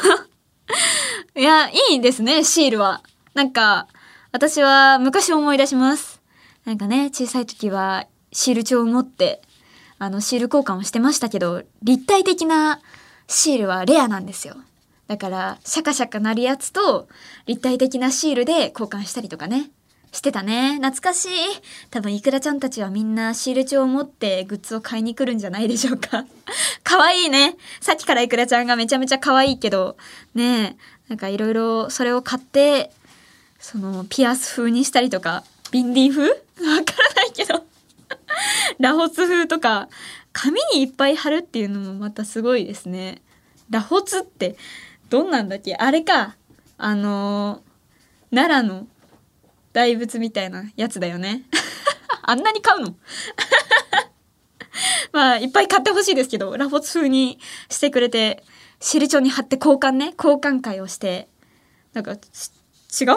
[1.36, 3.02] いや、いいですね、シールは。
[3.34, 3.88] なんか、
[4.32, 6.22] 私は昔思い出します。
[6.66, 9.42] なんかね、小さい時はシール帳を持って
[9.98, 12.80] あのシール交換をしてましたけど立体的な
[13.28, 14.56] シールはレアなんですよ
[15.08, 17.08] だからシャカシャカなるやつと
[17.48, 19.72] 立体的なシールで交換したりとかね
[20.12, 20.76] してたね。
[20.82, 21.30] 懐かしい。
[21.92, 26.26] 多分イクラちゃんたちはみんなシール帳を持ってグッズを買いに来るんじゃないでしょうか。
[26.84, 27.58] 可愛いいね。
[27.80, 29.98] さっきからイクラちゃんがめちゃめちゃ可愛いけど。
[30.34, 32.92] ねなんかいろいろそれを買って
[33.60, 36.22] そのピアス風にしたりとかビンディ風？
[36.30, 37.66] わからないけど。
[38.80, 39.90] ラホツ風とか
[40.34, 43.22] 紙にいっぱい貼るっていうのもまたすごいですね。
[43.70, 44.56] ラホツって
[45.10, 45.76] どんなんだっけ？
[45.76, 46.36] あれか。
[46.82, 48.88] あのー、奈良の
[49.74, 51.44] 大仏みたいなやつだよね。
[52.24, 52.96] あんなに買うの？
[55.12, 58.44] まあ、いっぱい買ってほしいですけど、ラホツ風にしてくれて、
[58.80, 61.28] シルチョに貼って交換ね、交換会をして、
[61.94, 62.20] なんか、違う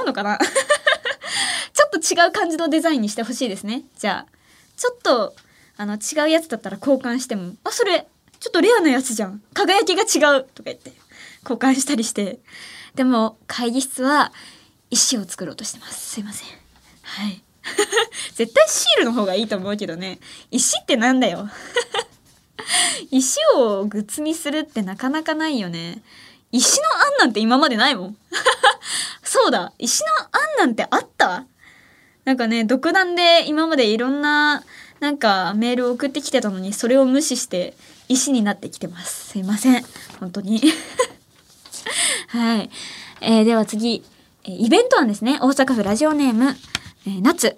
[0.05, 0.39] のかな？
[1.73, 3.83] ちょっと違う感じのデザインにしてほしいですね。
[3.99, 4.33] じゃあ。
[4.83, 5.37] ちょっと
[5.77, 8.09] あの違うやつだったら交換しても「あそれ
[8.41, 10.93] ちょっとレアなやつじゃん輝きが違う」とか言って
[11.43, 12.41] 交換したりして
[12.97, 14.33] でも会議室は
[14.93, 16.11] 石を作ろうとしてます。
[16.13, 16.49] すいません。
[17.03, 17.43] はい。
[18.35, 20.19] 絶対シールの方がいいと思うけどね。
[20.51, 21.49] 石ってなんだよ。
[23.11, 26.03] 石をグッズにするってなかなかないよね。
[26.53, 28.17] 石の案なんて今までないもん。
[29.25, 29.73] そうだ。
[29.79, 31.47] 石の案なんてあった？
[32.27, 34.63] なんかね、独断で今までいろんな、
[35.01, 37.75] なんかメールを送ってきてたのに、それを無視して
[38.09, 39.31] 石になってきてます。
[39.31, 39.85] すいません。
[40.21, 40.61] 本当に。
[42.29, 42.71] はい。
[43.23, 44.05] えー、では次、
[44.45, 45.39] イベント案ですね。
[45.41, 46.57] 大阪府ラジオネーム、
[47.07, 47.57] えー、夏。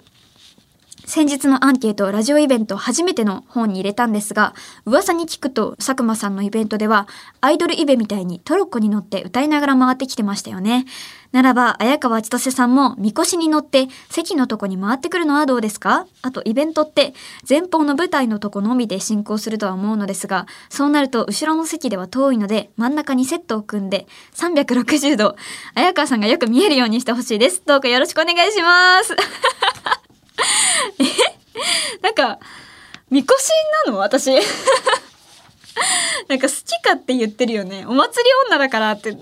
[1.07, 4.55] 先日のアンケート、ラジオイベント初めての方に入れたんですが、
[4.87, 7.07] 噂に聞くと、佐久間さんのイベントでは、
[7.43, 10.87] アイドルイベみたいにトロッコに乗って歌いながら回ってきてましたよね。
[11.31, 16.07] ならば、綾川千歳さんも、みこしに乗って席のとこに回ってくるのはどうですか？
[16.23, 17.13] あと、イベントって、
[17.47, 25.37] 前方の舞台のとこのみで進行するとは思うのですが、そうなると、後ろの席では遠いので、真ん中にセットを組んで、360度、
[25.75, 27.63] 綾川さんがよく見えるようにしてほしいです。
[27.67, 29.15] どうかよろしくお願いします。
[30.99, 31.05] え
[32.03, 32.39] なんか、
[33.11, 33.51] みこし
[33.87, 33.99] なの？
[33.99, 34.31] 私。
[36.29, 37.85] なんか好きかって言ってるよね。
[37.87, 39.11] お祭り女だからって。
[39.11, 39.17] え？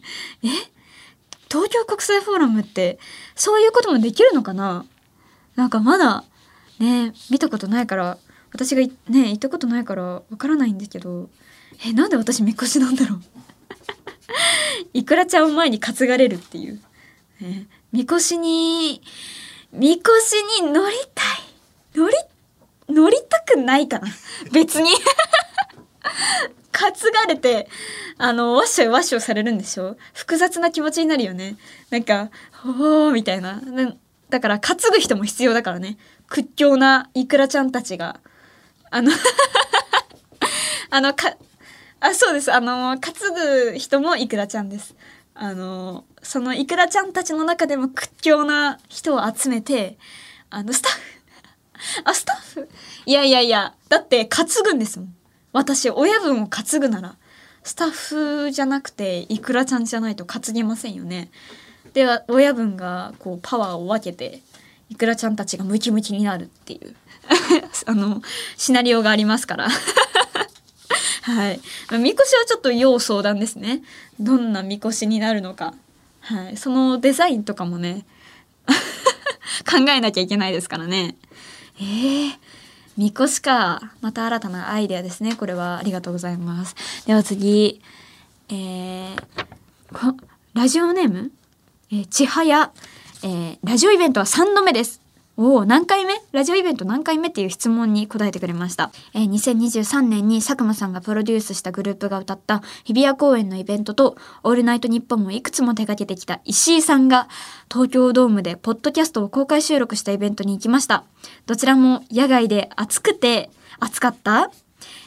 [1.50, 2.98] 東京国際フォーラムって
[3.34, 4.86] そういうこともできるのかな？
[5.54, 6.24] なんかまだ
[6.78, 8.18] ね、見たことないから、
[8.52, 11.28] 私がね、行ったことないからわからないんだけど、
[11.84, 13.20] え、なんで私みこしなんだろう？
[14.94, 16.80] いくらちゃんを前に担がれるっていう。
[17.40, 19.02] ね、みこしに、
[19.72, 21.98] みこしに乗りたい。
[21.98, 22.14] 乗り、
[22.88, 24.08] 乗りたくないかな。
[24.52, 24.90] 別に
[26.72, 27.68] 担がれて、
[28.18, 29.96] あの、ワッショイワッショイされるんでしょ？
[30.12, 31.56] 複雑な気持ちになるよね。
[31.90, 32.30] なんか、
[32.64, 33.60] おーみたいな。
[34.28, 35.96] だから、担ぐ人も必要だからね。
[36.28, 38.20] 屈強なイクラちゃんたちが。
[38.90, 39.10] あの
[40.90, 41.34] あの、か、
[42.00, 42.52] あ、そうです。
[42.52, 43.14] あの、担
[43.72, 44.94] ぐ人もイクラちゃんです。
[45.34, 49.98] あのそのいくらちゃんたちの中でも屈強な人を集めて
[50.50, 51.00] あのスタッフ
[52.04, 52.68] あスタッフ？
[53.06, 55.14] いやいやいやだって担ぐんですもん。
[55.52, 57.16] 私親分を担ぐなら
[57.62, 61.30] スタッフじゃなくていくらちゃんじゃないと担ぎませんよね。
[61.92, 64.40] では親分がこうパワーを分けて
[64.88, 66.94] いくらちゃんたちがムキムキになるっていう
[67.86, 68.22] あの
[68.56, 69.68] シナリオがありますから。
[71.22, 71.60] はい。
[71.98, 73.82] みこしはちょっと要相談ですね。
[74.18, 75.74] どんなみこしになるのか。
[76.20, 76.56] はい。
[76.56, 78.04] そのデザインとかもね、
[79.70, 81.16] 考えなきゃいけないですからね。
[81.78, 82.32] えー、
[82.96, 83.92] みこしか。
[84.00, 85.36] また新たなアイデアですね。
[85.36, 86.74] これはありがとうございます。
[87.06, 87.80] では次。
[88.48, 90.16] えー、
[90.54, 91.30] ラジオネーム？
[91.92, 92.72] えー、ちはや。
[93.22, 95.01] えー、ラジオイベントは3度目です。
[95.38, 96.12] お何回目？
[96.32, 98.90] ラジオイベント何回目っていう質問に答えてくれました。
[99.14, 107.28] えー、2023年に佐久間さんがプロデュースしたグループが歌った日比谷公演のイベントと、オールナイトニッポンもいくつも手掛けてきた石井さんが、
[107.72, 111.04] 東京ドームでポッドキャストを公開収録したイベントに行きました。
[111.46, 113.48] どちらも野外で暑くて、
[113.80, 114.50] 暑かった？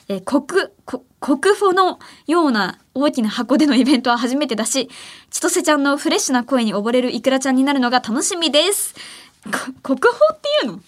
[0.08, 0.70] えー、国、
[1.20, 4.90] 国フォのような大きな箱でのイベントは初めてだし、
[5.30, 8.96] 千歳ちゃんのフレッシュな声に溺れるイクラちゃんになるのが楽しみです。
[9.52, 10.80] 国宝っていうの？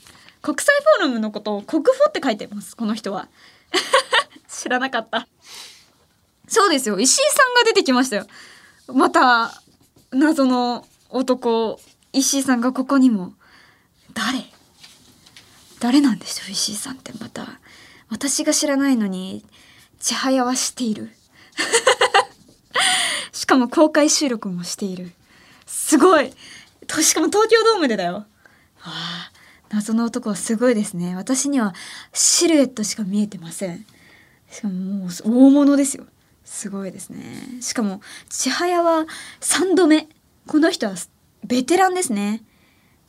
[0.42, 3.28] 国際フォーラムのことを国宝って書いてますこの人は。
[4.48, 5.28] 知らなかった。
[6.48, 7.00] そうですよ。
[7.00, 8.28] 石井さんが出てきましたよ。
[8.88, 9.62] また
[10.12, 11.80] 謎の男。
[12.14, 13.34] 石井さんがここにも。
[14.14, 14.46] 誰？
[15.80, 17.60] 誰なんでしょう石井さんってまた。
[18.10, 19.46] 私が知らないのに
[20.00, 21.12] 千早は知っている。
[23.32, 25.12] しかも公開収録もしている。
[25.66, 26.32] すごい。
[27.02, 28.26] しかも東京ドームでだよ。
[29.70, 31.16] 謎の男はすごいですね。
[31.16, 31.74] 私には
[32.14, 33.86] シルエットしか見えてません。
[34.50, 36.06] しかももう大物ですよ。
[36.46, 37.60] すごいですね。
[37.62, 39.06] しかも千早は
[39.42, 40.08] 3度目。
[40.48, 40.96] この人は
[41.46, 42.44] ベテランですね。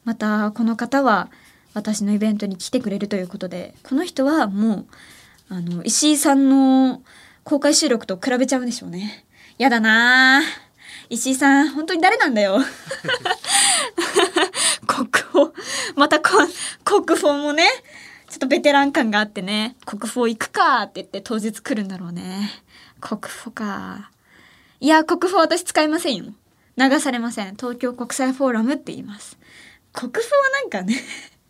[0.05, 1.31] またこの方は
[1.75, 3.75] 私のイベントに来てくれるということで。
[3.85, 4.87] この人はもう
[5.49, 7.03] あの石井さんの
[7.45, 9.25] 公開収録と比べちゃうんでしょうね。
[9.59, 10.43] やだな
[11.09, 12.59] 石井さん本当に誰なんだよ。
[15.39, 15.53] 国宝。
[15.97, 16.29] またこ、
[16.85, 17.65] 国宝もね、
[18.29, 22.51] ちょっとベテラン感があってね、国宝行くかって言って当日来るんだろうね。
[23.01, 24.11] 国宝か。
[24.81, 26.25] いや、国宝私使いませんよ。
[26.77, 27.57] 流されません。
[27.57, 29.39] 東京国際フォーラムって言います。
[29.93, 30.95] 国宝はなんかね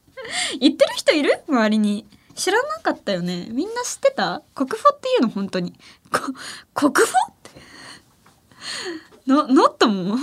[0.60, 1.42] 言ってる人いる？
[1.48, 2.06] 周りに。
[2.34, 3.48] 知らなかったよね。
[3.50, 4.42] みんな知ってた？
[4.54, 5.74] 国宝っていうの本当に。
[6.10, 6.34] 国
[6.72, 7.50] 宝って？
[9.26, 10.16] の、ノットも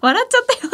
[0.00, 0.73] 笑っちゃった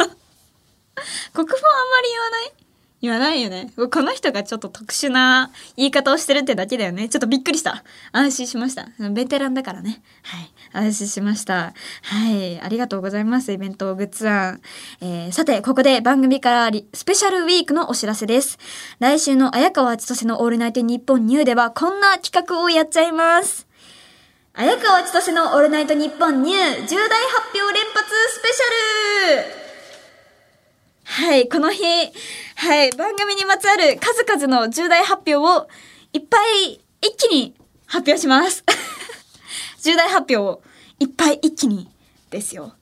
[2.21, 2.53] わない？
[3.01, 3.73] 言わないよね。
[3.75, 7.09] この人がちょっと特殊な言い方をしてるってだけだよね。
[7.09, 7.83] ちょっとびっくりした。
[8.11, 8.89] 安心しました。
[9.09, 10.03] ベテランだからね。
[10.21, 10.51] はい。
[10.71, 11.73] 安心しました。
[12.03, 12.61] はい。
[12.61, 13.51] ありがとうございます。
[13.51, 14.61] イベントグッズ案。
[15.01, 18.59] えー、さて、ここで番組からスペシャルウィークのお知らせです。
[18.99, 23.67] 来週の綾川千歳のオールナイトニッポンニューではこんな企画をやっちゃいます。
[24.53, 29.60] 綾川千歳のオールナイトニッポンニュー重大発表連発スペシャル
[31.13, 31.83] はい、この日、
[32.55, 35.67] はい、番組にまつわる数々の重大発表を
[36.13, 37.53] いっぱい一気に
[37.85, 38.63] 発表します。
[39.83, 40.61] 重大発表を
[40.99, 41.89] いっぱい一気に
[42.29, 42.75] ですよ。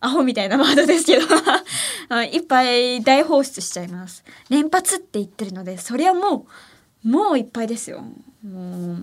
[0.00, 1.26] アホみたいなワードですけど
[2.32, 4.24] いっぱい大放出しちゃいます。
[4.48, 6.48] 連発って言ってるので、そりゃも
[7.04, 8.00] う、もういっぱいですよ。
[8.42, 8.96] も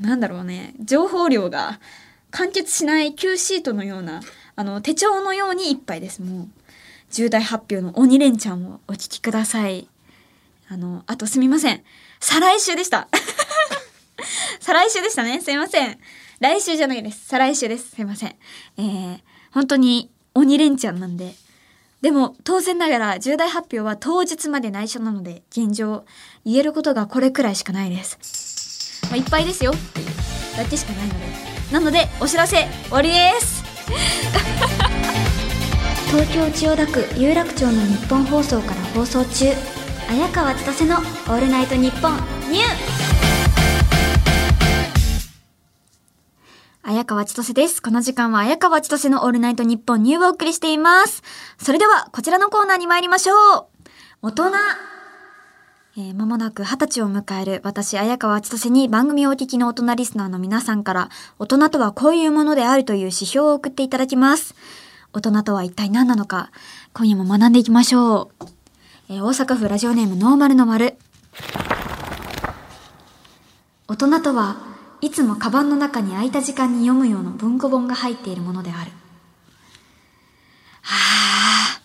[0.00, 0.72] なんだろうね。
[0.80, 1.78] 情報量が
[2.30, 4.22] 完結しない Q シートのような、
[4.56, 6.22] あの、手帳のようにいっぱいです。
[6.22, 6.48] もう、
[7.10, 9.88] 重大発表の鬼レンチャンをお聞きください。
[10.68, 11.82] あの、あとすみません。
[12.20, 13.08] 再来週でした。
[14.60, 15.40] 再来週でしたね。
[15.40, 15.98] すいません。
[16.40, 17.26] 来週じゃないです。
[17.26, 17.90] 再来週です。
[17.90, 18.36] すいません。
[18.76, 19.20] えー、
[19.52, 21.34] 本当に鬼レンチャンなんで。
[22.00, 26.04] でも、当然ながら重大発表は当日まで内緒なので、現状、
[26.44, 29.00] 言えることがこれくらいしかないです。
[29.06, 30.06] まあ、いっぱいですよっていう
[30.56, 31.26] だけしかないので。
[31.72, 33.64] なので、お知らせ、終わりです。
[36.10, 39.52] 東京千代田区有楽町の日本放送から放送中
[40.08, 42.12] 綾川千歳の「オールナイトニッポン
[42.50, 42.64] ニュー」
[46.82, 47.82] 綾川千歳です。
[47.82, 51.22] この時間は綾川千歳のオールナイトニッポンニューをお送りしています。
[51.58, 53.66] それでは、こちらのコーナーに参りましょう。
[54.22, 54.44] 大人。
[55.98, 64.54] えー、間もなく二十歳を迎える私、綾川千歳に番組をお聞きの大人リスナーの皆さんから、大人とはこういうものであるという指標を送っていただきます。
[65.14, 66.50] 大人とは一体何なのか、
[66.92, 68.44] 今夜も学んでいきましょう。
[69.08, 70.98] えー、大阪府ラジオネームノーマルの丸。
[73.86, 74.56] 大人とは
[75.00, 78.90] いつもカバンの中に空いた時間に読むような文庫本が入っているものである。
[80.82, 81.80] は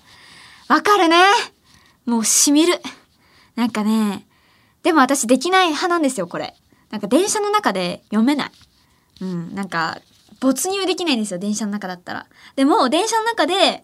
[0.68, 1.24] あ、わかるね。
[2.06, 2.82] もうしみる。
[3.56, 4.28] なんかね、
[4.84, 6.56] でも私できない派なんですよ、これ。
[6.92, 8.52] なんか電車の中で読めない。
[9.22, 10.00] うん、なんか、
[10.44, 12.26] 没入できないんですよ、電車の中だったら。
[12.58, 13.82] でも、電車の中で、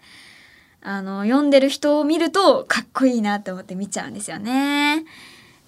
[0.81, 5.05] あの、読んでる人を見ると、かっこいいなって思って見ちゃうんですよね。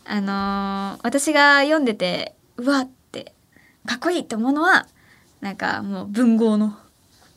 [0.04, 3.34] あのー私が読んでて、うわって、
[3.86, 4.86] かっこいいって思うのは、
[5.39, 6.78] なんかもう文豪の、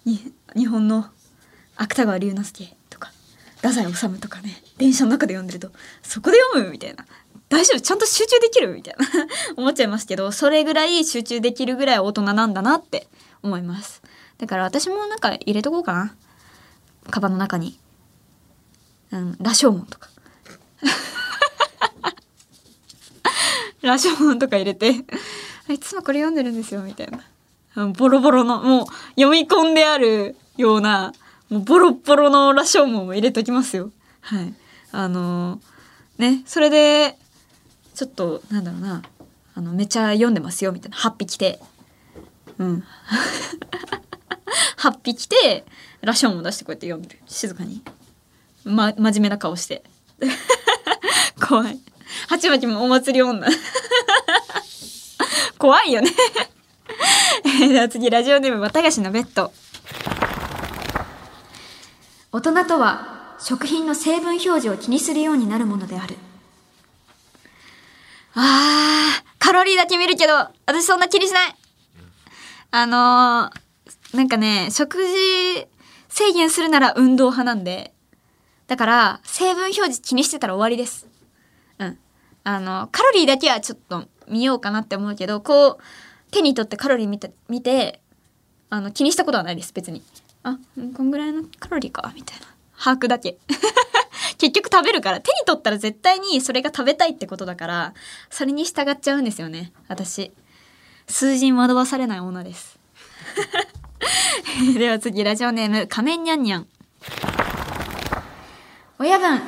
[0.05, 1.07] に日本の
[1.77, 3.13] 芥川龍之介とか、
[3.57, 5.71] 太宰治とかね、電車の中で読んでると、
[6.03, 7.07] そこで読むみたいな。
[7.49, 9.07] 大丈夫ちゃんと集中できるみたいな
[9.57, 13.07] 思っちゃいますけど、それぐらい集中できるぐらい大人なんだなって
[13.45, 14.03] 思います。
[14.39, 16.17] だから私もなんか入れとこうかな。
[17.11, 17.79] カバンの中に。
[19.13, 20.09] うん、羅生門とか。
[23.83, 25.05] 羅生門とか入れて、
[25.69, 27.09] いつもこれ読んでるんですよ、みたい
[27.77, 27.89] な。
[27.89, 28.87] ボロボロの、もう
[29.21, 31.13] 読み込んであるような、
[31.51, 33.91] もうボロボロの羅生門を入れときますよ。
[34.21, 34.55] はい。
[34.91, 35.75] あのー
[36.19, 37.17] ね、それで、
[37.95, 39.03] ちょっと、なんだろうな、
[39.55, 40.97] あの、めっちゃ読んでますよ、みたいな。
[40.97, 41.59] 8匹て。
[42.59, 42.85] うん。
[44.79, 45.65] 8匹て、
[46.03, 47.23] 羅生門出してこうやって読んでる。
[47.27, 47.83] 静かに。
[48.65, 49.83] ま、真面目な顔して。
[51.49, 51.79] 怖い。
[52.29, 53.47] ハチマキもお祭り女。
[55.59, 56.11] 怖いよね。
[57.45, 59.53] えーでは次、ラジオネーム、綿菓子のベッド。
[62.33, 66.17] 大人とは、食品の成分表示を気にするようになるものである。
[68.35, 71.55] あー、カロリーだけ見るけど、私そんな気にしない。
[72.77, 75.68] あのー、なんかね、食事
[76.09, 77.95] 制限するなら運動派なんで、
[78.66, 81.07] だから、成分表示気にしてたら終わりです。
[81.79, 81.99] うん。
[82.43, 85.79] あの、カロリーだけはちょっと見ようかなって思うけど、こう、
[86.33, 88.01] 手に取ってカロリー見て、見て、
[88.70, 90.03] あの、気にしたことはないです、別に。
[90.43, 90.59] あ、
[90.97, 92.47] こんぐらいのカロリーか、みたいな。
[92.77, 93.39] 把握だけ。
[94.39, 97.95] 結局食べるから、手に取ったら絶対にそれが食べたいってことだから、
[98.31, 100.33] それに従っちゃうんですよね、私。
[101.09, 102.79] 数字に惑わされない女です。
[104.79, 106.67] では次、ラジオネーム、仮面にゃんにゃん。
[108.99, 109.41] 親分、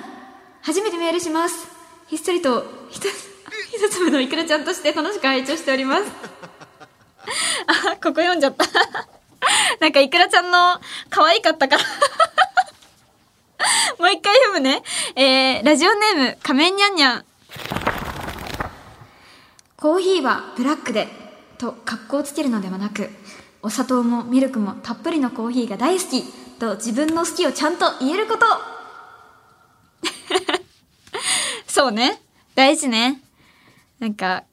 [0.63, 1.69] 初めてメールします。
[2.09, 6.03] ひっそりと、ひと、一つ目のいくらちゃんとして楽しく拝聴しております。
[7.67, 8.65] あ、ここ読んじゃった。
[9.81, 10.81] なんかいくらちゃんの
[11.11, 11.83] 可愛かったから。
[13.99, 14.83] もう一回読むね。
[15.15, 17.25] えー、ラジオネーム、仮面にゃんにゃん。
[19.77, 21.26] コーヒーはブラックで、
[21.59, 23.11] と格好をつけるのではなく、
[23.63, 26.23] お砂糖もミルクもたっぷりのコーヒーが大好き、
[26.59, 28.47] と自分の好きをちゃんと言えること。
[31.69, 32.23] そうね。
[32.55, 33.23] 大事ね。
[33.99, 34.45] なんか、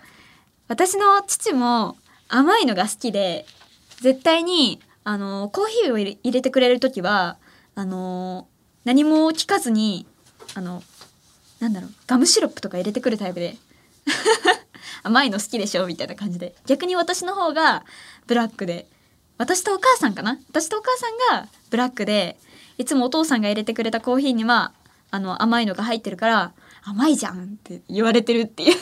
[0.67, 1.97] 私の父も
[2.27, 3.45] 甘いのが好きで、
[4.01, 7.37] 絶対に、あの、コーヒーを入れてくれるときは、
[7.75, 8.47] あの、
[8.83, 10.05] 何も聞かずに、
[10.55, 10.83] あの、
[11.59, 13.57] なんだろう、ガムシロップとか入れてくるタイプで。
[15.03, 16.55] 甘いの好きでしょみたいな感じで。
[16.65, 17.83] 逆に私の方が
[18.27, 18.87] ブラックで、
[19.37, 20.37] 私とお母さんかな？
[20.49, 22.37] 私とお母さんがブラックで、
[22.77, 24.73] いつもお父さんが入れてくれたコーヒーには
[25.13, 28.75] あの、甘いのが入ってるから、甘いじゃんって言われてるっていう。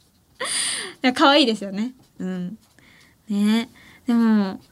[1.14, 1.92] 可愛いですよね。
[2.18, 2.58] うん。
[3.28, 3.68] ね
[4.06, 4.62] でも、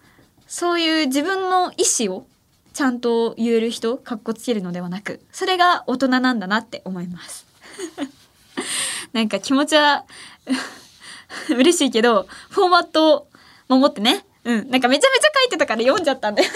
[0.46, 2.26] そういう自分の意思を
[2.72, 7.44] ちゃんと言える人、かっこつけるのではなく、それが大人なんだなって思います。
[9.12, 10.06] なんか気持ちは
[11.50, 13.28] 嬉しいけど、フォーマットを
[13.68, 14.24] 守ってね。
[14.44, 14.70] うん。
[14.70, 16.42] なんかめちゃめちゃ書いてたから読んじゃったんで。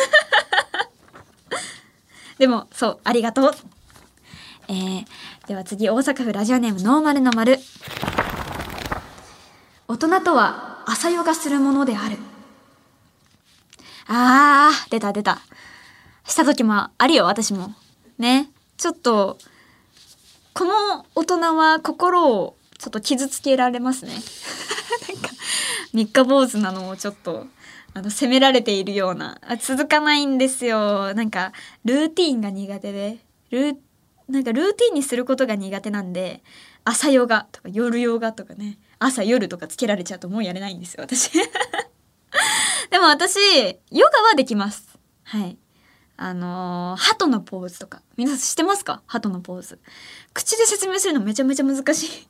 [2.39, 3.55] でも、そう、ありがとう。
[4.69, 5.05] えー、
[5.47, 7.59] では次、大阪府ラジオネームノーマルの丸。
[9.87, 12.17] 大人とは朝ヨガするものである。
[14.07, 15.41] あー、出た出た。
[16.27, 17.75] した時もあるよ、私も。
[18.19, 18.51] ね。
[18.77, 19.39] ちょっと、
[20.55, 24.13] この大人は心をちょっと傷つけられますね。
[25.09, 25.31] なんか、
[25.95, 27.47] 三日坊主なのをちょっと、
[27.95, 29.41] あの、責められているような。
[29.41, 31.15] あ続かないんですよ。
[31.15, 31.53] なんか、
[31.87, 33.25] ルーティンが苦手で。
[33.51, 33.77] ルー、
[34.29, 36.43] なんかルーティンにすることが苦手なんで、
[36.85, 41.31] 朝ヨガとか夜ヨガとかね、朝夜とかつけられちゃうともうやれないんですよ、私。
[42.91, 43.39] でも私、
[43.91, 44.99] ヨガはできます。
[45.23, 45.57] はい。
[46.19, 48.03] あのー、鳩のポーズとか。
[48.19, 49.03] 皆さん知ってますか？
[49.07, 49.81] 鳩のポーズ。
[50.35, 52.29] 口で説明するのめちゃめちゃ難しい。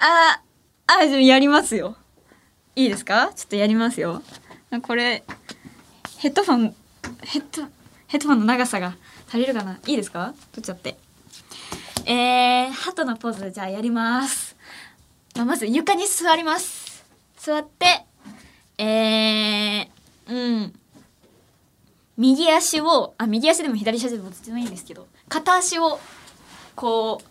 [0.00, 0.40] あ、
[0.86, 1.94] あ、じゃあやりますよ。
[2.74, 3.32] いいですか？
[3.36, 4.22] ちょっとやりますよ。
[4.82, 5.22] これ、
[6.18, 6.74] ヘッドフォン、
[7.22, 7.62] ヘッド、
[8.06, 8.96] ヘッドフォンの長さが
[9.28, 9.78] 足りるかな？
[9.86, 10.32] いいですか？
[10.52, 10.96] 取っちゃって。
[12.06, 14.56] えー、鳩のポーズじゃあやります。
[15.36, 17.04] まあまず床に座ります。
[17.36, 18.06] 座って、
[18.78, 19.88] えー、
[20.28, 20.72] うん。
[22.16, 25.98] 右足を、あ、右足でも左足でもどっちでもいいんですけど、片足を、
[26.74, 27.26] こう、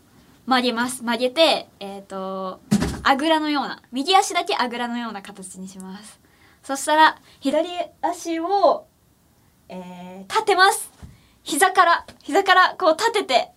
[0.49, 1.03] 曲げます。
[1.03, 2.59] 曲げて、えっ、と、
[3.03, 6.19] あぐらのような、右足だけあぐらのような形にします。
[6.63, 7.69] そしたら、左
[8.01, 8.87] 足を、
[9.69, 10.91] えー、立てます。
[11.43, 13.51] 膝から、膝からこう立てて、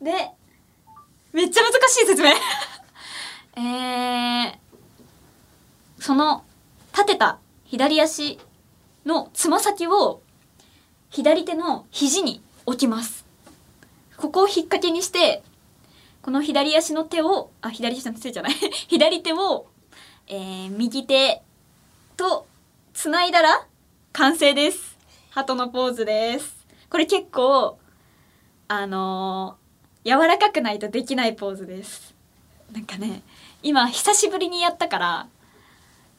[0.00, 0.30] で、
[1.34, 2.30] めっちゃ難しい説明
[3.56, 4.54] えー、
[6.00, 6.42] その、
[6.94, 8.38] 立てた左足
[9.04, 10.22] のつま先を、
[11.10, 13.26] 左手の肘に置きます。
[14.16, 15.42] ここを引っ掛けにして、
[16.28, 18.52] この左足の手を、あ、左足の手じゃない。
[18.86, 19.66] 左手を、
[20.26, 21.40] えー、右手
[22.18, 22.46] と
[22.92, 23.66] 繋いだら
[24.12, 24.98] 完成です。
[25.30, 26.66] 鳩のポーズです。
[26.90, 27.78] これ結構、
[28.68, 32.14] あのー柔らかくないとできないポーズです。
[32.72, 33.22] なんかね、
[33.62, 35.28] 今久しぶりにやったから、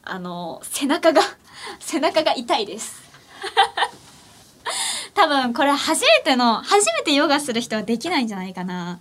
[0.02, 1.22] あのー背中が、
[1.78, 3.00] 背中が痛いです。
[5.14, 8.98] 多分これ初めての、初めてヨガする人はできないんじゃないかな。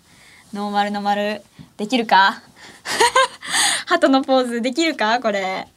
[0.53, 1.43] ノーマルの丸、
[1.77, 2.41] できるか？
[3.85, 5.19] 鳩のポーズできるか？
[5.19, 5.67] これ。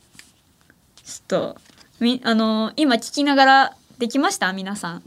[1.05, 1.57] ちょっと、
[2.01, 4.53] み、あの今聞きながらできました？
[4.53, 5.03] 皆さん。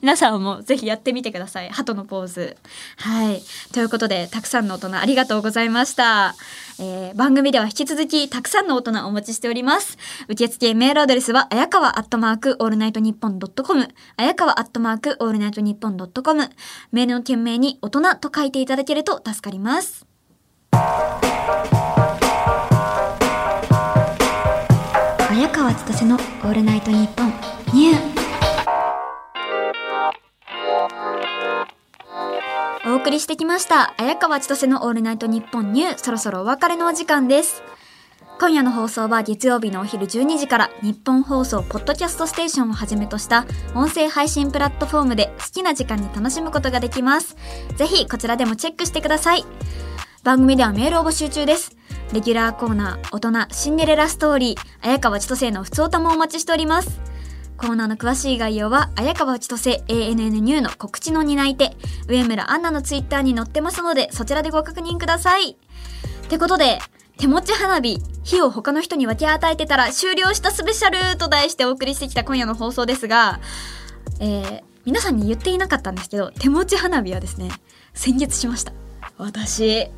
[0.00, 1.70] 皆さんもぜひやってみてください。
[1.70, 2.56] 鳩のポーズ。
[2.96, 3.42] はい。
[3.72, 6.34] ということで、たくさんの大人ありがとうございました。
[6.78, 9.98] えー番組では引き続きたくさんの大人お待ちしております。
[10.28, 16.48] 受付メールアドレスは、あやかわアットマークオールナイトニッポンドットコム、あやかわアットマークオールナイトニッポンドットコム、
[16.90, 20.06] メールの件名に大人と書いていただけると助かります。
[25.30, 27.28] 綾川千歳のオールナイトニッポン
[27.74, 28.11] ニュー
[32.84, 33.94] お送りしてきました。
[33.96, 35.98] 綾川千歳のオールナイトニッポンニュー。
[35.98, 37.62] そろそろお別れのお時間です。
[38.40, 47.36] 今夜の放送は月曜日のお昼12時から日本放送ポッドキャストステーションをはじめとした音声配信プラットフォームで好きな時間に楽しむことができます。
[47.76, 49.44] ぜひこちらでもチェックしてください。
[50.24, 51.76] 番組ではメールを募集中です。
[52.12, 57.00] レギュラーコーナー、大人、シンデレラストーリー、綾川千歳のふつおたもお待ちしております。
[57.62, 61.76] コーナーの詳しい概要は、綾川千歳 ANN ニューの告知の担い手、
[62.08, 65.50] 上村アンナのツイッターに載ってますので、そちらでご確認ください。
[65.52, 65.56] っ
[66.28, 66.80] てことで、
[67.18, 73.38] 手持ち花火、火を他の人に分け与えてたら終了したスペシャルと題してお送りしてきた今夜の放送ですが、
[74.18, 77.52] えー、皆さんに言っていなかったんですけど、手持ち花火はですね、
[77.94, 78.72] 先月しました。
[79.18, 79.88] 私、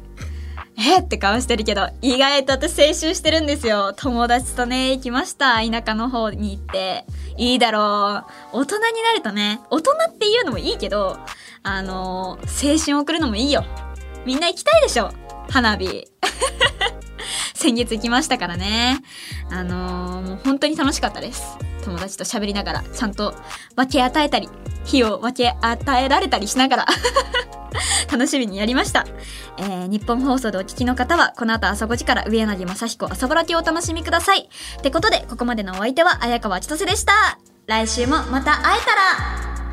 [0.77, 3.93] えって顔してるけど、意外と私青春してるんですよ。
[3.97, 5.57] 友達とね、行きました。
[5.57, 7.05] 田舎の方に行って。
[7.37, 8.59] いいだろう。
[8.61, 11.19] 大人になるとね、大人っていうのもいいけど、
[11.63, 13.65] あの青春送るのもいいよ。
[14.27, 15.13] みんな行きたいでしょ
[15.49, 16.09] 花火。
[17.55, 19.01] 先月行きましたからね。
[19.51, 21.57] あのもう本当に楽しかったです。
[21.85, 23.35] 友達と喋りながら、ちゃんと
[23.77, 24.49] 分け与えたり、
[24.85, 26.87] 火を分け与えられたりしながら、
[28.11, 29.07] 楽しみにやりました。
[29.59, 34.49] えー日本放送でお聞きの方は、この後朝5時から上柳正彦朝ぼらきをお楽しみください。
[34.79, 37.39] ってことで、ここまでのお相手は、綾川千歳でした。
[37.67, 39.64] 来週もまた会えたら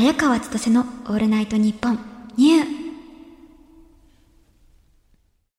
[0.00, 1.98] 綾川千歳のオールナイトニッポン
[2.38, 2.79] ニュー。